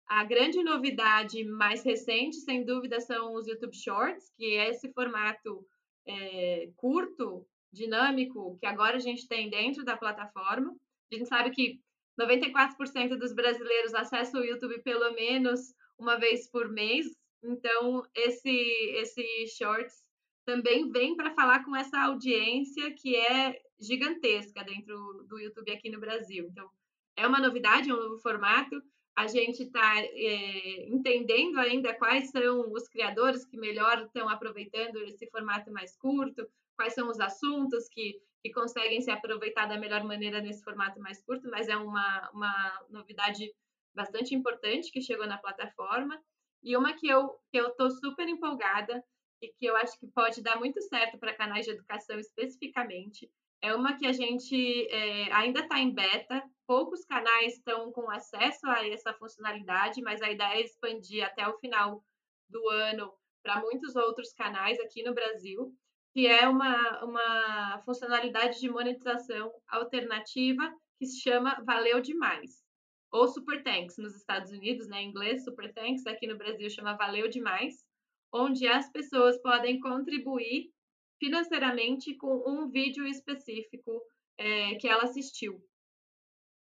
A 0.05 0.25
grande 0.25 0.61
novidade 0.61 1.41
mais 1.45 1.85
recente, 1.85 2.35
sem 2.35 2.65
dúvida, 2.65 2.99
são 2.99 3.33
os 3.33 3.47
YouTube 3.47 3.77
Shorts, 3.77 4.29
que 4.35 4.57
é 4.57 4.71
esse 4.71 4.91
formato 4.91 5.65
é, 6.05 6.69
curto, 6.75 7.47
dinâmico, 7.73 8.57
que 8.59 8.65
agora 8.65 8.97
a 8.97 8.99
gente 8.99 9.27
tem 9.27 9.49
dentro 9.49 9.83
da 9.83 9.97
plataforma. 9.97 10.75
A 11.11 11.15
gente 11.15 11.27
sabe 11.27 11.51
que 11.51 11.79
94% 12.19 13.17
dos 13.17 13.33
brasileiros 13.33 13.93
acessam 13.93 14.41
o 14.41 14.45
YouTube 14.45 14.79
pelo 14.83 15.13
menos 15.13 15.73
uma 15.97 16.17
vez 16.17 16.47
por 16.49 16.69
mês, 16.69 17.07
então 17.43 18.05
esse, 18.15 18.49
esse 18.49 19.47
Shorts 19.57 20.05
também 20.45 20.89
vem 20.91 21.15
para 21.15 21.33
falar 21.33 21.63
com 21.63 21.75
essa 21.75 21.99
audiência 21.99 22.93
que 22.93 23.15
é 23.15 23.59
gigantesca 23.79 24.63
dentro 24.63 25.25
do 25.27 25.39
YouTube 25.39 25.71
aqui 25.71 25.89
no 25.89 25.99
Brasil. 25.99 26.47
Então, 26.51 26.69
é 27.15 27.25
uma 27.27 27.39
novidade, 27.39 27.89
é 27.89 27.93
um 27.93 27.99
novo 27.99 28.17
formato 28.19 28.81
a 29.15 29.27
gente 29.27 29.63
está 29.63 29.99
é, 29.99 30.87
entendendo 30.87 31.59
ainda 31.59 31.93
quais 31.93 32.29
são 32.29 32.71
os 32.71 32.87
criadores 32.87 33.45
que 33.45 33.57
melhor 33.57 34.01
estão 34.01 34.27
aproveitando 34.27 34.97
esse 35.03 35.27
formato 35.27 35.71
mais 35.71 35.95
curto, 35.95 36.47
quais 36.75 36.93
são 36.93 37.09
os 37.09 37.19
assuntos 37.19 37.87
que, 37.89 38.19
que 38.41 38.51
conseguem 38.51 39.01
se 39.01 39.11
aproveitar 39.11 39.67
da 39.67 39.77
melhor 39.77 40.03
maneira 40.03 40.41
nesse 40.41 40.63
formato 40.63 40.99
mais 40.99 41.21
curto, 41.23 41.49
mas 41.49 41.67
é 41.67 41.75
uma, 41.75 42.29
uma 42.31 42.85
novidade 42.89 43.53
bastante 43.95 44.33
importante 44.33 44.91
que 44.91 45.01
chegou 45.01 45.27
na 45.27 45.37
plataforma. 45.37 46.21
E 46.63 46.75
uma 46.77 46.93
que 46.93 47.07
eu 47.07 47.39
estou 47.53 47.91
super 47.91 48.27
empolgada 48.27 49.03
e 49.41 49.49
que 49.49 49.65
eu 49.65 49.75
acho 49.75 49.99
que 49.99 50.07
pode 50.07 50.41
dar 50.41 50.57
muito 50.57 50.81
certo 50.81 51.17
para 51.17 51.35
canais 51.35 51.65
de 51.65 51.71
educação 51.71 52.17
especificamente, 52.17 53.29
é 53.61 53.73
uma 53.73 53.97
que 53.97 54.05
a 54.05 54.13
gente 54.13 54.87
é, 54.89 55.31
ainda 55.31 55.61
está 55.61 55.79
em 55.79 55.93
beta, 55.93 56.43
poucos 56.67 57.05
canais 57.05 57.53
estão 57.53 57.91
com 57.91 58.09
acesso 58.09 58.67
a 58.67 58.85
essa 58.87 59.13
funcionalidade, 59.13 60.01
mas 60.01 60.21
a 60.21 60.29
ideia 60.29 60.55
é 60.55 60.61
expandir 60.61 61.25
até 61.25 61.47
o 61.47 61.57
final 61.59 62.03
do 62.49 62.69
ano 62.69 63.13
para 63.41 63.61
muitos 63.61 63.95
outros 63.95 64.33
canais 64.33 64.79
aqui 64.79 65.03
no 65.03 65.13
Brasil, 65.13 65.73
que 66.13 66.27
é 66.27 66.47
uma, 66.47 67.03
uma 67.03 67.81
funcionalidade 67.83 68.59
de 68.59 68.69
monetização 68.69 69.51
alternativa 69.67 70.71
que 70.99 71.07
se 71.07 71.19
chama 71.21 71.61
Valeu 71.65 71.99
Demais, 71.99 72.63
ou 73.11 73.27
Super 73.27 73.63
Thanks 73.63 73.97
nos 73.97 74.15
Estados 74.15 74.51
Unidos, 74.51 74.87
né, 74.87 75.01
em 75.01 75.09
inglês 75.09 75.43
Super 75.43 75.73
Thanks, 75.73 76.05
aqui 76.05 76.27
no 76.27 76.37
Brasil 76.37 76.69
chama 76.69 76.95
Valeu 76.95 77.27
Demais, 77.29 77.83
onde 78.31 78.67
as 78.67 78.91
pessoas 78.91 79.41
podem 79.41 79.79
contribuir 79.79 80.71
financeiramente 81.19 82.15
com 82.15 82.43
um 82.47 82.69
vídeo 82.69 83.07
específico 83.07 84.01
é, 84.37 84.75
que 84.75 84.87
ela 84.87 85.03
assistiu. 85.03 85.63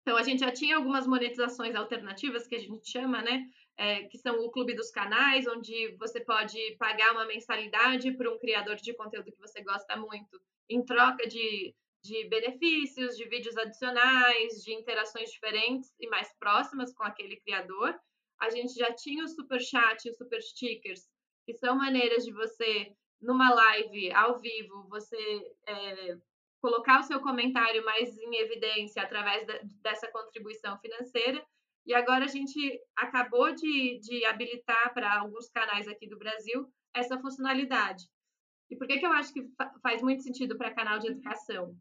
Então, 0.10 0.18
a 0.18 0.24
gente 0.24 0.40
já 0.40 0.52
tinha 0.52 0.76
algumas 0.76 1.06
monetizações 1.06 1.76
alternativas, 1.76 2.48
que 2.48 2.56
a 2.56 2.60
gente 2.60 2.90
chama, 2.90 3.22
né? 3.22 3.48
É, 3.78 4.06
que 4.06 4.18
são 4.18 4.44
o 4.44 4.50
Clube 4.50 4.74
dos 4.74 4.90
Canais, 4.90 5.46
onde 5.46 5.96
você 5.98 6.20
pode 6.20 6.58
pagar 6.80 7.12
uma 7.12 7.28
mensalidade 7.28 8.12
para 8.14 8.34
um 8.34 8.40
criador 8.40 8.78
de 8.78 8.92
conteúdo 8.96 9.32
que 9.32 9.40
você 9.40 9.62
gosta 9.62 9.96
muito, 9.96 10.42
em 10.68 10.84
troca 10.84 11.28
de, 11.28 11.76
de 12.04 12.28
benefícios, 12.28 13.16
de 13.16 13.26
vídeos 13.26 13.56
adicionais, 13.56 14.64
de 14.64 14.74
interações 14.74 15.30
diferentes 15.30 15.94
e 16.00 16.08
mais 16.08 16.36
próximas 16.40 16.92
com 16.92 17.04
aquele 17.04 17.40
criador. 17.42 17.94
A 18.42 18.50
gente 18.50 18.74
já 18.74 18.92
tinha 18.92 19.24
o 19.24 19.28
Super 19.28 19.62
Chat 19.62 20.06
e 20.06 20.10
o 20.10 20.16
Super 20.16 20.42
Stickers, 20.42 21.08
que 21.46 21.54
são 21.54 21.76
maneiras 21.76 22.26
de 22.26 22.32
você 22.32 22.92
numa 23.22 23.54
live 23.54 24.12
ao 24.14 24.40
vivo, 24.40 24.88
você 24.90 25.52
é, 25.68 26.18
colocar 26.62 27.00
o 27.00 27.04
seu 27.04 27.20
comentário 27.22 27.84
mais 27.86 28.18
em 28.18 28.36
evidência 28.36 29.02
através 29.02 29.46
dessa 29.82 30.12
contribuição 30.12 30.78
financeira. 30.80 31.44
E 31.86 31.94
agora 31.94 32.26
a 32.26 32.28
gente 32.28 32.80
acabou 32.96 33.54
de, 33.54 34.00
de 34.00 34.26
habilitar 34.26 34.94
para 34.94 35.20
alguns 35.20 35.50
canais 35.50 35.88
aqui 35.88 36.08
do 36.08 36.18
Brasil 36.18 36.72
essa 36.94 37.20
funcionalidade. 37.20 38.06
E 38.70 38.76
por 38.76 38.86
que, 38.86 39.00
que 39.00 39.06
eu 39.06 39.12
acho 39.12 39.34
que 39.34 39.48
faz 39.82 40.02
muito 40.02 40.22
sentido 40.22 40.58
para 40.58 40.74
canal 40.74 41.00
de 41.00 41.08
educação? 41.08 41.76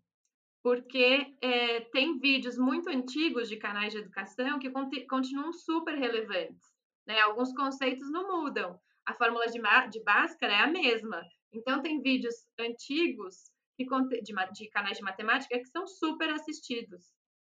Porque 0.63 1.37
é, 1.43 1.81
tem 1.93 2.19
vídeos 2.19 2.57
muito 2.57 2.89
antigos 2.89 3.49
de 3.49 3.57
canais 3.57 3.93
de 3.93 3.99
educação 3.99 4.59
que 4.59 4.71
continuam 5.07 5.53
super 5.53 5.95
relevantes. 5.99 6.73
Né? 7.07 7.21
Alguns 7.21 7.53
conceitos 7.53 8.11
não 8.11 8.43
mudam, 8.43 8.79
a 9.07 9.15
fórmula 9.15 9.47
de, 9.47 9.59
de 9.91 10.03
Bhaskara 10.03 10.53
é 10.53 10.61
a 10.61 10.67
mesma. 10.67 11.23
Então, 11.53 11.81
tem 11.81 12.03
vídeos 12.03 12.35
antigos 12.59 13.51
de, 13.85 14.69
canais 14.69 14.97
de 14.97 15.05
matemática 15.05 15.59
que 15.59 15.69
são 15.69 15.87
super 15.87 16.31
assistidos. 16.31 17.05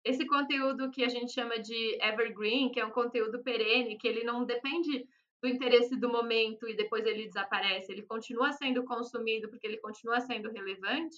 Esse 0.04 0.26
conteúdo 0.26 0.92
que 0.92 1.04
a 1.04 1.10
gente 1.10 1.34
chama 1.34 1.60
de 1.60 1.98
evergreen, 2.02 2.72
que 2.72 2.80
é 2.80 2.86
um 2.86 2.92
conteúdo 2.92 3.44
perene, 3.44 3.98
que 3.98 4.08
ele 4.08 4.24
não 4.24 4.46
depende 4.46 5.08
do 5.42 5.48
interesse 5.48 5.96
do 5.96 6.10
momento 6.10 6.68
e 6.68 6.76
depois 6.76 7.06
ele 7.06 7.28
desaparece, 7.28 7.92
ele 7.92 8.04
continua 8.04 8.52
sendo 8.54 8.84
consumido 8.84 9.50
porque 9.50 9.68
ele 9.68 9.78
continua 9.78 10.20
sendo 10.20 10.50
relevante, 10.50 11.18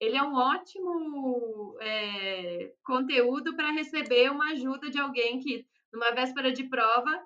ele 0.00 0.16
é 0.16 0.22
um 0.22 0.34
ótimo 0.34 1.76
é, 1.80 2.72
conteúdo 2.84 3.54
para 3.54 3.72
receber 3.72 4.30
uma 4.30 4.52
ajuda 4.52 4.90
de 4.90 4.98
alguém 4.98 5.40
que, 5.40 5.66
numa 5.92 6.10
véspera 6.12 6.52
de 6.52 6.64
prova, 6.64 7.22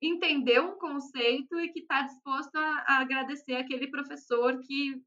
entendeu 0.00 0.64
um 0.64 0.78
conceito 0.78 1.58
e 1.60 1.68
que 1.68 1.80
está 1.80 2.02
disposto 2.02 2.56
a, 2.56 2.84
a, 2.86 3.00
agradecer 3.00 3.54
aquele 3.54 3.88
professor 3.88 4.58
que 4.60 5.02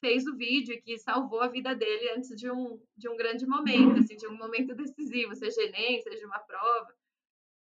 fez 0.00 0.26
o 0.26 0.36
vídeo 0.36 0.74
e 0.74 0.80
que 0.80 0.98
salvou 0.98 1.40
a 1.40 1.48
vida 1.48 1.74
dele 1.74 2.10
antes 2.10 2.36
de 2.36 2.50
um, 2.50 2.80
de 2.96 3.08
um 3.08 3.16
grande 3.16 3.46
momento, 3.46 4.00
assim, 4.00 4.16
de 4.16 4.26
um 4.26 4.36
momento 4.36 4.74
decisivo, 4.74 5.34
seja 5.34 5.62
Enem, 5.62 6.00
seja 6.02 6.26
uma 6.26 6.38
prova. 6.38 6.94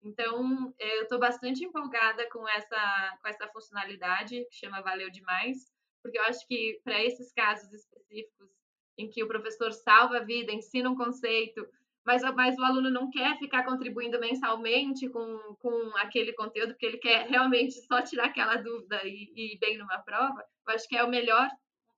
Então, 0.02 0.74
eu 0.78 1.02
estou 1.02 1.18
bastante 1.18 1.64
empolgada 1.64 2.28
com 2.30 2.46
essa, 2.48 3.18
com 3.22 3.28
essa 3.28 3.48
funcionalidade, 3.48 4.44
que 4.50 4.56
chama 4.56 4.82
Valeu 4.82 5.10
Demais, 5.10 5.72
porque 6.02 6.18
eu 6.18 6.24
acho 6.24 6.46
que 6.46 6.80
para 6.84 7.02
esses 7.02 7.32
casos 7.32 7.72
específicos 7.72 8.50
em 8.98 9.08
que 9.08 9.24
o 9.24 9.28
professor 9.28 9.72
salva 9.72 10.18
a 10.18 10.24
vida, 10.24 10.52
ensina 10.52 10.90
um 10.90 10.96
conceito, 10.96 11.66
mas, 12.04 12.22
mas 12.34 12.56
o 12.58 12.64
aluno 12.64 12.90
não 12.90 13.10
quer 13.10 13.38
ficar 13.38 13.64
contribuindo 13.64 14.20
mensalmente 14.20 15.08
com, 15.08 15.56
com 15.58 15.96
aquele 15.96 16.34
conteúdo, 16.34 16.74
porque 16.74 16.86
ele 16.86 16.98
quer 16.98 17.26
realmente 17.26 17.72
só 17.86 18.02
tirar 18.02 18.26
aquela 18.26 18.56
dúvida 18.56 19.00
e, 19.04 19.32
e 19.34 19.54
ir 19.54 19.58
bem 19.58 19.78
numa 19.78 19.98
prova, 19.98 20.44
eu 20.68 20.74
acho 20.74 20.86
que 20.86 20.96
é 20.96 21.02
o 21.02 21.08
melhor, 21.08 21.48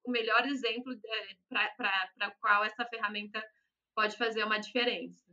o 0.06 0.10
melhor 0.10 0.46
exemplo 0.46 0.94
para 1.48 2.30
qual 2.40 2.64
essa 2.64 2.84
ferramenta 2.84 3.42
pode 3.94 4.16
fazer 4.16 4.44
uma 4.44 4.58
diferença. 4.58 5.24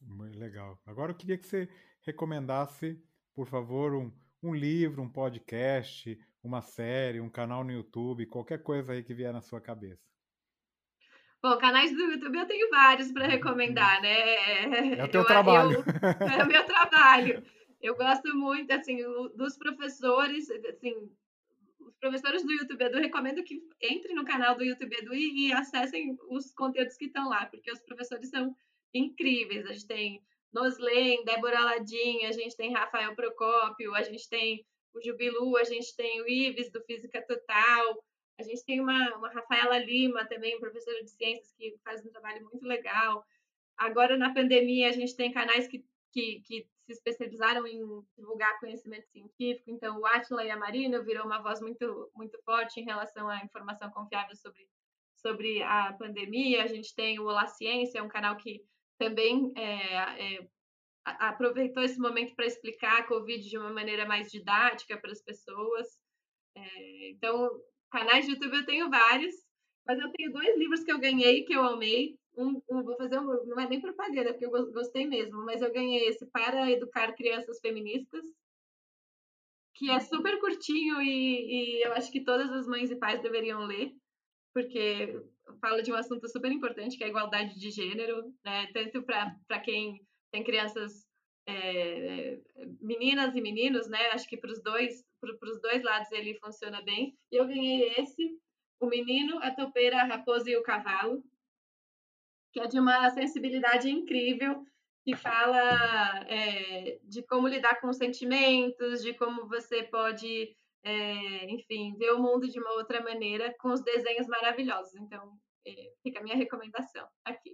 Muito 0.00 0.38
legal. 0.38 0.78
Agora 0.86 1.12
eu 1.12 1.16
queria 1.16 1.38
que 1.38 1.46
você 1.46 1.68
recomendasse, 2.02 3.02
por 3.34 3.48
favor, 3.48 3.94
um, 3.94 4.12
um 4.42 4.54
livro, 4.54 5.02
um 5.02 5.08
podcast, 5.08 6.18
uma 6.42 6.62
série, 6.62 7.20
um 7.20 7.30
canal 7.30 7.64
no 7.64 7.72
YouTube, 7.72 8.26
qualquer 8.26 8.62
coisa 8.62 8.92
aí 8.92 9.02
que 9.02 9.14
vier 9.14 9.32
na 9.32 9.40
sua 9.40 9.60
cabeça. 9.60 10.06
Bom, 11.42 11.56
canais 11.58 11.92
do 11.92 12.02
YouTube 12.02 12.38
eu 12.38 12.46
tenho 12.46 12.70
vários 12.70 13.12
para 13.12 13.26
recomendar, 13.26 14.00
né? 14.02 14.98
É 14.98 15.04
o 15.04 15.08
teu 15.10 15.20
eu, 15.22 15.26
trabalho. 15.26 15.84
Eu, 15.84 16.28
é 16.28 16.44
o 16.44 16.46
meu 16.46 16.64
trabalho. 16.64 17.42
Eu 17.80 17.94
gosto 17.94 18.34
muito, 18.34 18.72
assim, 18.72 18.98
dos 19.34 19.56
professores, 19.56 20.48
assim, 20.50 21.10
os 21.80 21.96
professores 21.98 22.42
do 22.42 22.52
YouTube 22.52 22.84
Edu, 22.84 22.98
recomendo 22.98 23.42
que 23.44 23.60
entrem 23.82 24.14
no 24.14 24.24
canal 24.24 24.56
do 24.56 24.64
YouTube 24.64 24.96
Edu 24.96 25.14
e, 25.14 25.48
e 25.48 25.52
acessem 25.52 26.16
os 26.28 26.52
conteúdos 26.52 26.96
que 26.96 27.06
estão 27.06 27.28
lá, 27.28 27.46
porque 27.46 27.70
os 27.70 27.80
professores 27.80 28.28
são 28.28 28.54
incríveis. 28.92 29.66
A 29.66 29.72
gente 29.72 29.86
tem 29.86 30.22
Noslen, 30.52 31.24
Débora 31.24 31.60
Ladinha, 31.60 32.28
a 32.28 32.32
gente 32.32 32.56
tem 32.56 32.72
Rafael 32.72 33.14
Procópio, 33.14 33.94
a 33.94 34.02
gente 34.02 34.28
tem 34.28 34.64
o 34.94 35.02
Jubilu, 35.02 35.56
a 35.56 35.64
gente 35.64 35.94
tem 35.94 36.22
o 36.22 36.28
Ives 36.28 36.70
do 36.70 36.82
Física 36.84 37.20
Total, 37.26 38.04
a 38.38 38.42
gente 38.42 38.64
tem 38.64 38.80
uma, 38.80 39.16
uma 39.16 39.30
Rafaela 39.30 39.78
Lima 39.78 40.26
também, 40.26 40.58
professora 40.58 41.02
de 41.02 41.10
ciências, 41.10 41.52
que 41.56 41.76
faz 41.84 42.04
um 42.04 42.10
trabalho 42.10 42.44
muito 42.44 42.64
legal. 42.64 43.24
Agora, 43.76 44.16
na 44.16 44.32
pandemia, 44.32 44.88
a 44.88 44.92
gente 44.92 45.14
tem 45.14 45.32
canais 45.32 45.68
que, 45.68 45.84
que, 46.16 46.40
que 46.46 46.66
se 46.86 46.92
especializaram 46.92 47.66
em 47.66 47.82
divulgar 48.16 48.58
conhecimento 48.58 49.06
científico. 49.08 49.70
Então, 49.70 50.00
o 50.00 50.06
Atila 50.06 50.42
e 50.42 50.50
a 50.50 50.56
Marina 50.56 51.02
virou 51.02 51.26
uma 51.26 51.42
voz 51.42 51.60
muito, 51.60 52.10
muito 52.14 52.40
forte 52.42 52.80
em 52.80 52.84
relação 52.84 53.28
à 53.28 53.44
informação 53.44 53.90
confiável 53.90 54.34
sobre, 54.34 54.66
sobre 55.16 55.62
a 55.62 55.92
pandemia. 55.92 56.64
A 56.64 56.66
gente 56.66 56.94
tem 56.94 57.18
o 57.18 57.24
Olá 57.24 57.46
Ciência, 57.46 58.02
um 58.02 58.08
canal 58.08 58.36
que 58.36 58.64
também 58.98 59.52
é, 59.54 60.36
é, 60.36 60.48
aproveitou 61.04 61.82
esse 61.82 61.98
momento 61.98 62.34
para 62.34 62.46
explicar 62.46 63.00
a 63.00 63.06
Covid 63.06 63.46
de 63.46 63.58
uma 63.58 63.70
maneira 63.70 64.06
mais 64.06 64.30
didática 64.30 64.96
para 64.96 65.12
as 65.12 65.20
pessoas. 65.20 65.86
É, 66.54 67.10
então, 67.10 67.50
Canais 67.90 68.24
de 68.24 68.32
YouTube 68.32 68.56
eu 68.56 68.66
tenho 68.66 68.90
vários, 68.90 69.34
mas 69.86 69.98
eu 69.98 70.10
tenho 70.12 70.32
dois 70.32 70.58
livros 70.58 70.82
que 70.82 70.90
eu 70.90 70.98
ganhei 70.98 71.44
que 71.44 71.52
eu 71.52 71.62
amei. 71.62 72.18
Um, 72.36 72.60
um 72.68 72.82
vou 72.82 72.96
fazer 72.96 73.18
um, 73.18 73.44
não 73.46 73.58
é 73.58 73.68
nem 73.68 73.80
propaganda, 73.80 74.32
porque 74.32 74.44
eu 74.44 74.72
gostei 74.72 75.06
mesmo, 75.06 75.44
mas 75.44 75.62
eu 75.62 75.72
ganhei 75.72 76.06
esse 76.08 76.26
para 76.26 76.70
educar 76.70 77.14
crianças 77.14 77.58
feministas, 77.60 78.24
que 79.74 79.90
é 79.90 80.00
super 80.00 80.38
curtinho 80.40 81.00
e, 81.02 81.78
e 81.78 81.86
eu 81.86 81.92
acho 81.92 82.10
que 82.10 82.24
todas 82.24 82.50
as 82.50 82.66
mães 82.66 82.90
e 82.90 82.96
pais 82.96 83.22
deveriam 83.22 83.64
ler, 83.64 83.94
porque 84.52 85.20
fala 85.60 85.82
de 85.82 85.92
um 85.92 85.96
assunto 85.96 86.28
super 86.28 86.50
importante, 86.50 86.96
que 86.96 87.04
é 87.04 87.06
a 87.06 87.10
igualdade 87.10 87.58
de 87.58 87.70
gênero, 87.70 88.34
né? 88.44 88.66
Tanto 88.72 89.02
para 89.02 89.60
quem 89.60 90.00
tem 90.32 90.42
crianças 90.42 91.06
é, 91.46 92.40
meninas 92.80 93.34
e 93.34 93.40
meninos, 93.40 93.88
né? 93.88 93.98
Acho 94.12 94.28
que 94.28 94.36
para 94.36 94.50
os 94.50 94.62
dois, 94.62 95.04
para 95.20 95.50
os 95.50 95.60
dois 95.60 95.82
lados 95.82 96.10
ele 96.10 96.38
funciona 96.38 96.82
bem. 96.82 97.16
E 97.30 97.36
eu 97.36 97.46
ganhei 97.46 97.92
esse, 97.98 98.38
o 98.80 98.86
menino, 98.86 99.38
a 99.42 99.50
topeira, 99.54 99.98
a 99.98 100.04
raposa 100.04 100.50
e 100.50 100.56
o 100.56 100.62
cavalo, 100.62 101.22
que 102.56 102.60
é 102.60 102.66
de 102.66 102.80
uma 102.80 103.10
sensibilidade 103.10 103.90
incrível, 103.90 104.64
que 105.04 105.14
fala 105.14 106.24
é, 106.26 106.98
de 107.04 107.22
como 107.24 107.46
lidar 107.46 107.78
com 107.82 107.92
sentimentos, 107.92 109.02
de 109.02 109.12
como 109.12 109.46
você 109.46 109.82
pode, 109.82 110.56
é, 110.82 111.50
enfim, 111.50 111.94
ver 111.98 112.12
o 112.12 112.18
mundo 112.18 112.48
de 112.48 112.58
uma 112.58 112.72
outra 112.72 113.02
maneira 113.02 113.54
com 113.60 113.68
os 113.68 113.82
desenhos 113.82 114.26
maravilhosos. 114.26 114.94
Então, 114.94 115.38
é, 115.66 115.92
fica 116.02 116.18
a 116.18 116.22
minha 116.22 116.34
recomendação 116.34 117.06
aqui. 117.26 117.52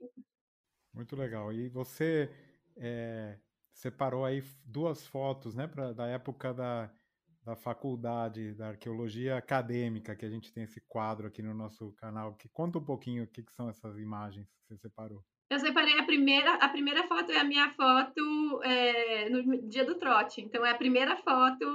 Muito 0.94 1.16
legal. 1.16 1.52
E 1.52 1.68
você 1.68 2.30
separou 3.74 4.24
aí 4.24 4.40
duas 4.64 5.04
fotos, 5.04 5.56
né, 5.56 5.66
pra, 5.66 5.92
da 5.92 6.06
época 6.06 6.54
da, 6.54 6.94
da 7.44 7.56
faculdade 7.56 8.54
da 8.54 8.68
arqueologia 8.68 9.36
acadêmica, 9.36 10.14
que 10.14 10.24
a 10.24 10.30
gente 10.30 10.52
tem 10.52 10.64
esse 10.64 10.80
quadro 10.82 11.26
aqui 11.26 11.42
no 11.42 11.54
nosso 11.54 11.92
canal. 11.92 12.34
Que 12.34 12.48
conta 12.48 12.78
um 12.78 12.84
pouquinho 12.84 13.24
o 13.24 13.26
que, 13.26 13.42
que 13.42 13.52
são 13.52 13.68
essas 13.68 13.98
imagens 13.98 14.48
que 14.48 14.62
você 14.66 14.76
separou. 14.76 15.24
Eu 15.50 15.58
separei 15.58 15.98
a 15.98 16.04
primeira, 16.04 16.54
a 16.54 16.68
primeira 16.68 17.06
foto 17.06 17.30
é 17.30 17.38
a 17.38 17.44
minha 17.44 17.70
foto 17.70 18.62
é, 18.62 19.28
no 19.28 19.68
dia 19.68 19.84
do 19.84 19.96
trote. 19.96 20.40
Então, 20.40 20.64
é 20.64 20.70
a 20.70 20.78
primeira 20.78 21.16
foto 21.16 21.66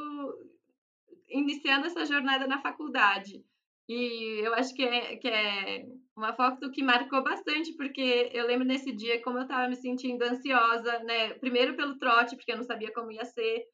iniciando 1.30 1.86
essa 1.86 2.06
jornada 2.06 2.47
na 2.47 2.62
faculdade. 2.62 3.45
E 3.89 4.41
eu 4.43 4.53
acho 4.53 4.73
que 4.73 4.84
é, 4.84 5.15
que 5.17 5.27
é 5.27 5.86
uma 6.15 6.34
foto 6.34 6.71
que 6.71 6.82
marcou 6.82 7.23
bastante, 7.23 7.73
porque 7.73 8.30
eu 8.34 8.45
lembro 8.45 8.65
nesse 8.65 8.91
dia 8.91 9.21
como 9.21 9.38
eu 9.38 9.43
estava 9.43 9.67
me 9.69 9.75
sentindo 9.75 10.23
ansiosa, 10.23 10.99
né? 11.03 11.34
Primeiro 11.36 11.75
pelo 11.75 11.97
trote, 11.97 12.36
porque 12.36 12.51
eu 12.51 12.58
não 12.58 12.63
sabia 12.63 12.91
como 12.91 13.12
ia 13.12 13.23
ser, 13.23 13.65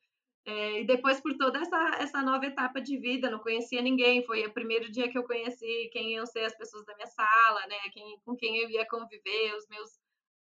é, 0.46 0.82
e 0.82 0.86
depois 0.86 1.22
por 1.22 1.36
toda 1.38 1.60
essa, 1.60 1.98
essa 2.00 2.22
nova 2.22 2.46
etapa 2.46 2.82
de 2.82 2.98
vida, 2.98 3.30
não 3.30 3.40
conhecia 3.40 3.82
ninguém, 3.82 4.26
foi 4.26 4.46
o 4.46 4.54
primeiro 4.54 4.92
dia 4.92 5.10
que 5.10 5.18
eu 5.18 5.24
conheci 5.24 5.90
quem 5.92 6.14
iam 6.14 6.26
ser 6.26 6.44
as 6.46 6.58
pessoas 6.58 6.86
da 6.86 6.94
minha 6.96 7.08
sala, 7.08 7.66
né? 7.68 7.78
Quem, 7.94 8.20
com 8.26 8.36
quem 8.36 8.58
eu 8.58 8.70
ia 8.70 8.86
conviver, 8.86 9.56
os 9.56 9.68
meus 9.70 9.90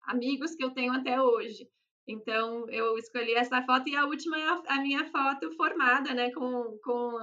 amigos 0.04 0.56
que 0.56 0.64
eu 0.64 0.72
tenho 0.72 0.92
até 0.94 1.22
hoje. 1.22 1.70
Então, 2.06 2.70
eu 2.70 2.98
escolhi 2.98 3.34
essa 3.34 3.64
foto 3.64 3.88
e 3.88 3.96
a 3.96 4.06
última 4.06 4.38
é 4.38 4.46
a, 4.46 4.64
a 4.68 4.82
minha 4.82 5.10
foto 5.10 5.50
formada, 5.56 6.14
né? 6.14 6.32
Com, 6.32 6.78
com 6.84 7.18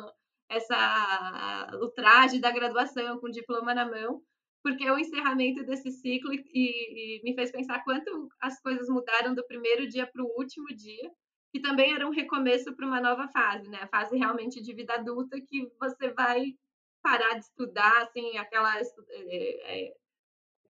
essa 0.48 1.70
o 1.82 1.88
traje 1.90 2.40
da 2.40 2.50
graduação 2.50 3.18
com 3.20 3.26
o 3.26 3.30
diploma 3.30 3.74
na 3.74 3.84
mão, 3.84 4.22
porque 4.62 4.90
o 4.90 4.98
encerramento 4.98 5.64
desse 5.64 5.90
ciclo 5.90 6.32
e, 6.32 6.40
e 6.54 7.22
me 7.22 7.34
fez 7.34 7.50
pensar 7.52 7.84
quanto 7.84 8.28
as 8.40 8.60
coisas 8.60 8.88
mudaram 8.88 9.34
do 9.34 9.46
primeiro 9.46 9.86
dia 9.86 10.06
para 10.06 10.22
o 10.22 10.34
último 10.38 10.66
dia, 10.68 11.10
que 11.52 11.60
também 11.60 11.94
era 11.94 12.06
um 12.06 12.10
recomeço 12.10 12.74
para 12.74 12.86
uma 12.86 13.00
nova 13.00 13.28
fase, 13.28 13.68
né? 13.68 13.78
A 13.82 13.88
fase 13.88 14.16
realmente 14.16 14.60
de 14.60 14.72
vida 14.72 14.94
adulta 14.94 15.40
que 15.40 15.70
você 15.78 16.12
vai 16.12 16.54
parar 17.02 17.34
de 17.34 17.44
estudar, 17.44 18.02
assim, 18.02 18.36
aquela 18.38 18.78
é, 18.78 19.88
é, 19.88 19.94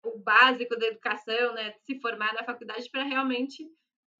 o 0.04 0.18
básico 0.18 0.76
da 0.76 0.86
educação, 0.86 1.54
né? 1.54 1.72
Se 1.84 1.98
formar 2.00 2.34
na 2.34 2.44
faculdade 2.44 2.88
para 2.90 3.04
realmente 3.04 3.66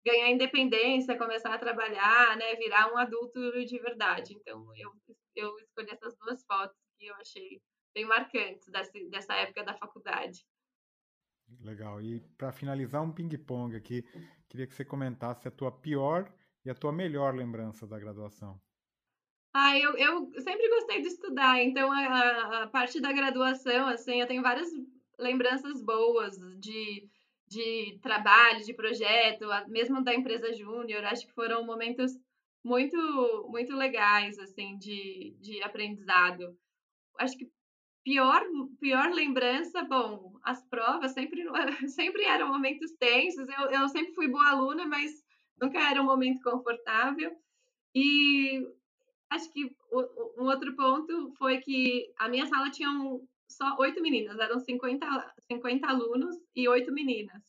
ganhar 0.04 0.30
independência, 0.30 1.18
começar 1.18 1.52
a 1.52 1.58
trabalhar, 1.58 2.36
né? 2.36 2.54
Virar 2.56 2.92
um 2.92 2.96
adulto 2.96 3.40
de 3.64 3.78
verdade. 3.78 4.34
Então, 4.34 4.66
eu 4.76 4.92
eu 5.36 5.58
escolhi 5.58 5.90
essas 5.90 6.16
duas 6.16 6.42
fotos 6.44 6.76
que 6.98 7.06
eu 7.06 7.14
achei 7.16 7.60
bem 7.94 8.06
marcantes 8.06 8.66
dessa, 9.10 9.34
época 9.34 9.62
da 9.62 9.74
faculdade. 9.74 10.44
Legal. 11.60 12.00
E 12.00 12.20
para 12.36 12.50
finalizar 12.52 13.02
um 13.02 13.12
ping-pong 13.12 13.76
aqui, 13.76 14.02
queria 14.48 14.66
que 14.66 14.74
você 14.74 14.84
comentasse 14.84 15.46
a 15.46 15.50
tua 15.50 15.70
pior 15.70 16.32
e 16.66 16.70
a 16.70 16.74
tua 16.74 16.92
melhor 16.92 17.34
lembrança 17.34 17.86
da 17.86 17.98
graduação. 17.98 18.60
Ah, 19.54 19.78
eu, 19.78 19.96
eu 19.96 20.40
sempre 20.42 20.68
gostei 20.68 21.00
de 21.00 21.08
estudar, 21.08 21.62
então 21.62 21.90
a, 21.90 22.64
a 22.64 22.66
parte 22.66 23.00
da 23.00 23.12
graduação, 23.12 23.86
assim, 23.86 24.20
eu 24.20 24.26
tenho 24.26 24.42
várias 24.42 24.68
lembranças 25.18 25.80
boas 25.80 26.36
de, 26.58 27.08
de 27.46 27.98
trabalho, 28.02 28.64
de 28.64 28.74
projeto, 28.74 29.46
mesmo 29.68 30.02
da 30.02 30.14
empresa 30.14 30.52
júnior, 30.52 31.04
acho 31.04 31.26
que 31.26 31.32
foram 31.32 31.64
momentos 31.64 32.12
muito 32.64 32.96
muito 33.48 33.74
legais 33.76 34.36
assim 34.40 34.76
de, 34.76 35.36
de 35.40 35.62
aprendizado. 35.62 36.58
Acho 37.18 37.38
que 37.38 37.48
pior 38.04 38.42
pior 38.80 39.10
lembrança, 39.12 39.84
bom, 39.84 40.34
as 40.42 40.64
provas 40.68 41.12
sempre 41.12 41.44
sempre 41.88 42.24
eram 42.24 42.48
momentos 42.48 42.92
tensos. 42.98 43.48
Eu, 43.48 43.70
eu 43.70 43.88
sempre 43.88 44.12
fui 44.14 44.28
boa 44.28 44.50
aluna, 44.50 44.84
mas 44.86 45.12
nunca 45.60 45.78
era 45.78 46.00
um 46.00 46.06
momento 46.06 46.42
confortável. 46.42 47.36
E 47.94 48.66
acho 49.30 49.50
que 49.52 49.74
um 50.38 50.44
outro 50.44 50.74
ponto 50.76 51.32
foi 51.38 51.58
que 51.58 52.12
a 52.18 52.28
minha 52.28 52.46
sala 52.46 52.70
tinha 52.70 52.88
só 53.48 53.76
oito 53.78 54.02
meninas, 54.02 54.38
eram 54.38 54.58
50, 54.58 55.34
50 55.50 55.86
alunos 55.86 56.36
e 56.54 56.68
oito 56.68 56.92
meninas. 56.92 57.42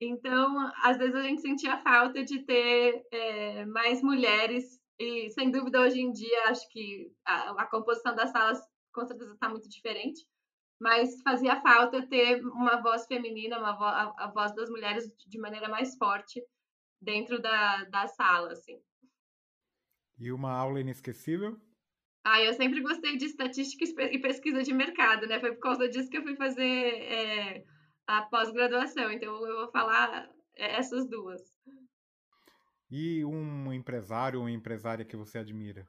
Então, 0.00 0.70
às 0.82 0.98
vezes 0.98 1.14
a 1.14 1.22
gente 1.22 1.40
sentia 1.40 1.78
falta 1.78 2.24
de 2.24 2.40
ter 2.40 3.06
é, 3.12 3.64
mais 3.66 4.02
mulheres, 4.02 4.80
e 4.98 5.30
sem 5.30 5.50
dúvida 5.50 5.80
hoje 5.80 6.00
em 6.00 6.12
dia 6.12 6.48
acho 6.48 6.68
que 6.70 7.12
a, 7.24 7.50
a 7.62 7.66
composição 7.66 8.14
das 8.14 8.30
salas 8.30 8.60
com 8.92 9.06
certeza 9.06 9.32
está 9.32 9.48
muito 9.48 9.68
diferente, 9.68 10.26
mas 10.80 11.22
fazia 11.22 11.60
falta 11.60 12.06
ter 12.08 12.44
uma 12.44 12.82
voz 12.82 13.06
feminina, 13.06 13.58
uma 13.58 13.72
vo 13.76 13.84
a, 13.84 14.14
a, 14.18 14.26
voz 14.26 14.52
das 14.54 14.68
mulheres 14.68 15.04
de 15.26 15.38
maneira 15.38 15.68
mais 15.68 15.96
forte 15.96 16.42
dentro 17.02 17.40
da, 17.40 17.84
da 17.84 18.06
sala, 18.06 18.52
assim. 18.52 18.80
E 20.18 20.30
uma 20.30 20.52
aula 20.52 20.80
inesquecível? 20.80 21.60
Ah, 22.24 22.40
eu 22.40 22.54
sempre 22.54 22.80
gostei 22.80 23.16
de 23.16 23.26
estatística 23.26 23.84
e 24.04 24.18
pesquisa 24.20 24.62
de 24.62 24.72
mercado, 24.72 25.26
né? 25.26 25.40
Foi 25.40 25.52
por 25.52 25.60
causa 25.60 25.88
disso 25.88 26.08
que 26.08 26.16
eu 26.16 26.22
fui 26.22 26.36
fazer 26.36 26.62
é, 26.62 27.64
a 28.06 28.22
pós-graduação. 28.22 29.10
Então, 29.10 29.44
eu 29.44 29.56
vou 29.56 29.70
falar 29.72 30.30
essas 30.54 31.08
duas. 31.08 31.42
E 32.88 33.24
um 33.24 33.72
empresário 33.72 34.40
ou 34.40 34.48
empresária 34.48 35.04
que 35.04 35.16
você 35.16 35.38
admira? 35.38 35.88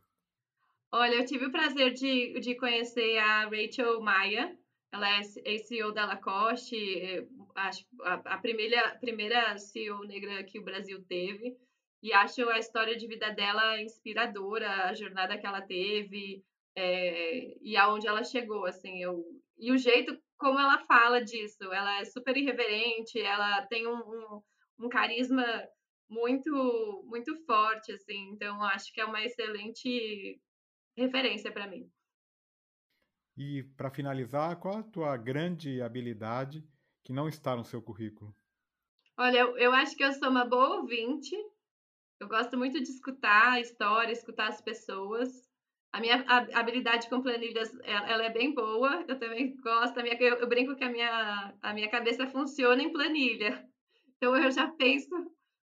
Olha, 0.91 1.15
eu 1.15 1.25
tive 1.25 1.45
o 1.45 1.51
prazer 1.51 1.93
de, 1.93 2.39
de 2.39 2.55
conhecer 2.55 3.17
a 3.19 3.45
Rachel 3.45 4.01
Maia. 4.01 4.57
Ela 4.91 5.09
é 5.19 5.57
CEO 5.57 5.91
da 5.91 6.05
Lacoste, 6.05 6.75
é, 6.75 7.27
acho 7.55 7.85
a, 8.01 8.13
a 8.13 8.37
primeira, 8.37 8.95
primeira 8.99 9.57
CEO 9.57 10.03
negra 10.03 10.43
que 10.43 10.59
o 10.59 10.63
Brasil 10.63 11.03
teve. 11.05 11.57
E 12.01 12.11
acho 12.13 12.49
a 12.49 12.59
história 12.59 12.97
de 12.97 13.07
vida 13.07 13.31
dela 13.31 13.81
inspiradora, 13.81 14.89
a 14.89 14.93
jornada 14.93 15.37
que 15.37 15.45
ela 15.45 15.61
teve 15.61 16.43
é, 16.75 17.55
e 17.61 17.77
aonde 17.77 18.07
ela 18.07 18.23
chegou. 18.23 18.65
Assim, 18.65 19.01
eu, 19.01 19.23
e 19.57 19.71
o 19.71 19.77
jeito 19.77 20.17
como 20.43 20.59
ela 20.59 20.77
fala 20.79 21.23
disso. 21.23 21.63
Ela 21.71 22.01
é 22.01 22.05
super 22.05 22.35
irreverente, 22.35 23.17
ela 23.19 23.65
tem 23.67 23.87
um, 23.87 23.95
um, 23.95 24.41
um 24.79 24.89
carisma 24.89 25.45
muito 26.09 27.03
muito 27.07 27.35
forte, 27.45 27.93
assim. 27.93 28.29
Então, 28.31 28.61
acho 28.63 28.91
que 28.93 28.99
é 28.99 29.05
uma 29.05 29.23
excelente 29.23 30.39
referência 30.97 31.51
para 31.51 31.67
mim. 31.67 31.89
E 33.37 33.63
para 33.75 33.89
finalizar, 33.89 34.59
qual 34.59 34.77
a 34.77 34.83
tua 34.83 35.17
grande 35.17 35.81
habilidade 35.81 36.63
que 37.03 37.13
não 37.13 37.27
está 37.27 37.55
no 37.55 37.65
seu 37.65 37.81
currículo? 37.81 38.35
Olha, 39.17 39.39
eu, 39.39 39.57
eu 39.57 39.73
acho 39.73 39.95
que 39.95 40.03
eu 40.03 40.11
sou 40.13 40.29
uma 40.29 40.45
boa 40.45 40.77
ouvinte. 40.77 41.35
Eu 42.19 42.27
gosto 42.27 42.57
muito 42.57 42.81
de 42.81 42.89
escutar 42.89 43.53
a 43.53 43.59
história, 43.59 44.11
escutar 44.11 44.47
as 44.47 44.61
pessoas. 44.61 45.29
A 45.91 45.99
minha 45.99 46.25
habilidade 46.53 47.07
com 47.09 47.21
planilhas, 47.21 47.71
ela 47.83 48.23
é 48.23 48.29
bem 48.31 48.53
boa. 48.53 49.05
Eu 49.07 49.19
também 49.19 49.55
gosto. 49.57 50.01
Minha, 50.01 50.15
eu, 50.15 50.37
eu, 50.37 50.47
brinco 50.47 50.75
que 50.75 50.83
a 50.83 50.89
minha, 50.89 51.53
a 51.61 51.73
minha 51.73 51.89
cabeça 51.89 52.25
funciona 52.27 52.81
em 52.81 52.91
planilha. 52.91 53.67
Então, 54.15 54.35
eu 54.35 54.49
já 54.49 54.67
penso 54.67 55.09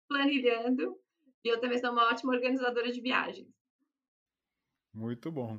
planilhando. 0.08 0.96
E 1.44 1.48
eu 1.48 1.60
também 1.60 1.80
sou 1.80 1.92
uma 1.92 2.10
ótima 2.10 2.34
organizadora 2.34 2.92
de 2.92 3.02
viagens. 3.02 3.48
Muito 4.94 5.32
bom. 5.32 5.58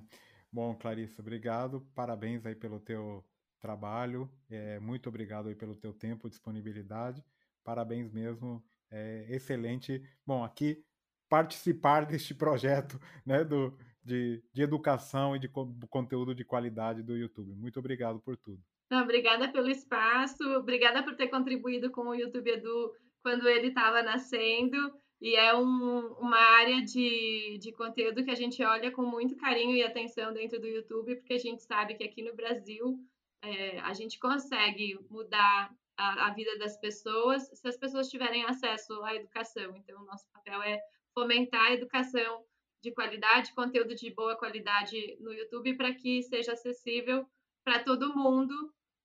Bom, 0.52 0.76
Clarissa, 0.76 1.22
obrigado. 1.22 1.80
Parabéns 1.94 2.44
aí 2.44 2.54
pelo 2.54 2.78
teu 2.78 3.24
trabalho. 3.60 4.30
É, 4.48 4.80
muito 4.80 5.08
obrigado 5.08 5.48
aí 5.48 5.54
pelo 5.54 5.76
teu 5.76 5.92
tempo, 5.92 6.28
disponibilidade. 6.28 7.24
Parabéns 7.62 8.10
mesmo. 8.10 8.64
É 8.90 9.26
excelente. 9.28 10.02
Bom, 10.26 10.42
aqui 10.42 10.84
participar 11.28 12.06
deste 12.06 12.34
projeto, 12.34 12.98
né, 13.24 13.44
do 13.44 13.76
de, 14.02 14.42
de 14.52 14.62
educação 14.62 15.36
e 15.36 15.38
de 15.38 15.48
co 15.48 15.72
conteúdo 15.88 16.34
de 16.34 16.44
qualidade 16.44 17.02
do 17.02 17.16
YouTube. 17.16 17.54
Muito 17.54 17.78
obrigado 17.78 18.20
por 18.20 18.36
tudo. 18.36 18.60
Não, 18.90 19.02
obrigada 19.02 19.52
pelo 19.52 19.70
espaço, 19.70 20.42
obrigada 20.56 21.02
por 21.02 21.14
ter 21.14 21.28
contribuído 21.28 21.90
com 21.90 22.08
o 22.08 22.14
YouTube 22.14 22.50
Edu 22.50 22.92
quando 23.22 23.48
ele 23.48 23.68
estava 23.68 24.02
nascendo. 24.02 24.76
E 25.20 25.36
é 25.36 25.54
um, 25.54 26.14
uma 26.14 26.38
área 26.38 26.82
de, 26.82 27.58
de 27.58 27.72
conteúdo 27.72 28.24
que 28.24 28.30
a 28.30 28.34
gente 28.34 28.64
olha 28.64 28.90
com 28.90 29.02
muito 29.02 29.36
carinho 29.36 29.76
e 29.76 29.82
atenção 29.82 30.32
dentro 30.32 30.58
do 30.58 30.66
YouTube, 30.66 31.14
porque 31.16 31.34
a 31.34 31.38
gente 31.38 31.62
sabe 31.62 31.94
que 31.94 32.02
aqui 32.02 32.22
no 32.22 32.34
Brasil 32.34 32.98
é, 33.42 33.78
a 33.80 33.92
gente 33.92 34.18
consegue 34.18 34.98
mudar 35.08 35.74
a, 35.96 36.26
a, 36.26 36.34
vida 36.34 36.58
das 36.58 36.78
pessoas 36.78 37.48
se 37.52 37.68
as 37.68 37.76
pessoas 37.76 38.08
tiverem 38.08 38.44
acesso 38.44 39.02
à 39.02 39.14
educação. 39.14 39.76
Então, 39.76 40.04
nosso 40.04 40.26
papel 40.32 40.62
é 40.62 40.80
fomentar 41.14 41.66
a 41.66 41.72
educação 41.72 42.44
de 42.82 42.92
qualidade, 42.92 43.54
conteúdo 43.54 43.94
de 43.94 44.10
boa 44.10 44.36
qualidade 44.36 45.16
no 45.20 45.32
YouTube 45.32 45.76
para 45.76 45.94
que 45.94 46.22
seja 46.22 46.52
acessível 46.52 47.26
para 47.64 47.84
todo 47.84 48.16
mundo 48.16 48.54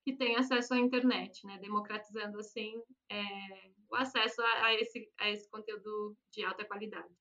que 0.03 0.13
tem 0.13 0.35
acesso 0.35 0.73
à 0.73 0.77
internet, 0.77 1.45
né? 1.45 1.57
democratizando 1.57 2.39
assim 2.39 2.81
é, 3.09 3.71
o 3.89 3.95
acesso 3.95 4.41
a, 4.41 4.65
a, 4.65 4.73
esse, 4.75 5.11
a 5.17 5.29
esse 5.29 5.49
conteúdo 5.49 6.15
de 6.31 6.45
alta 6.45 6.63
qualidade. 6.63 7.13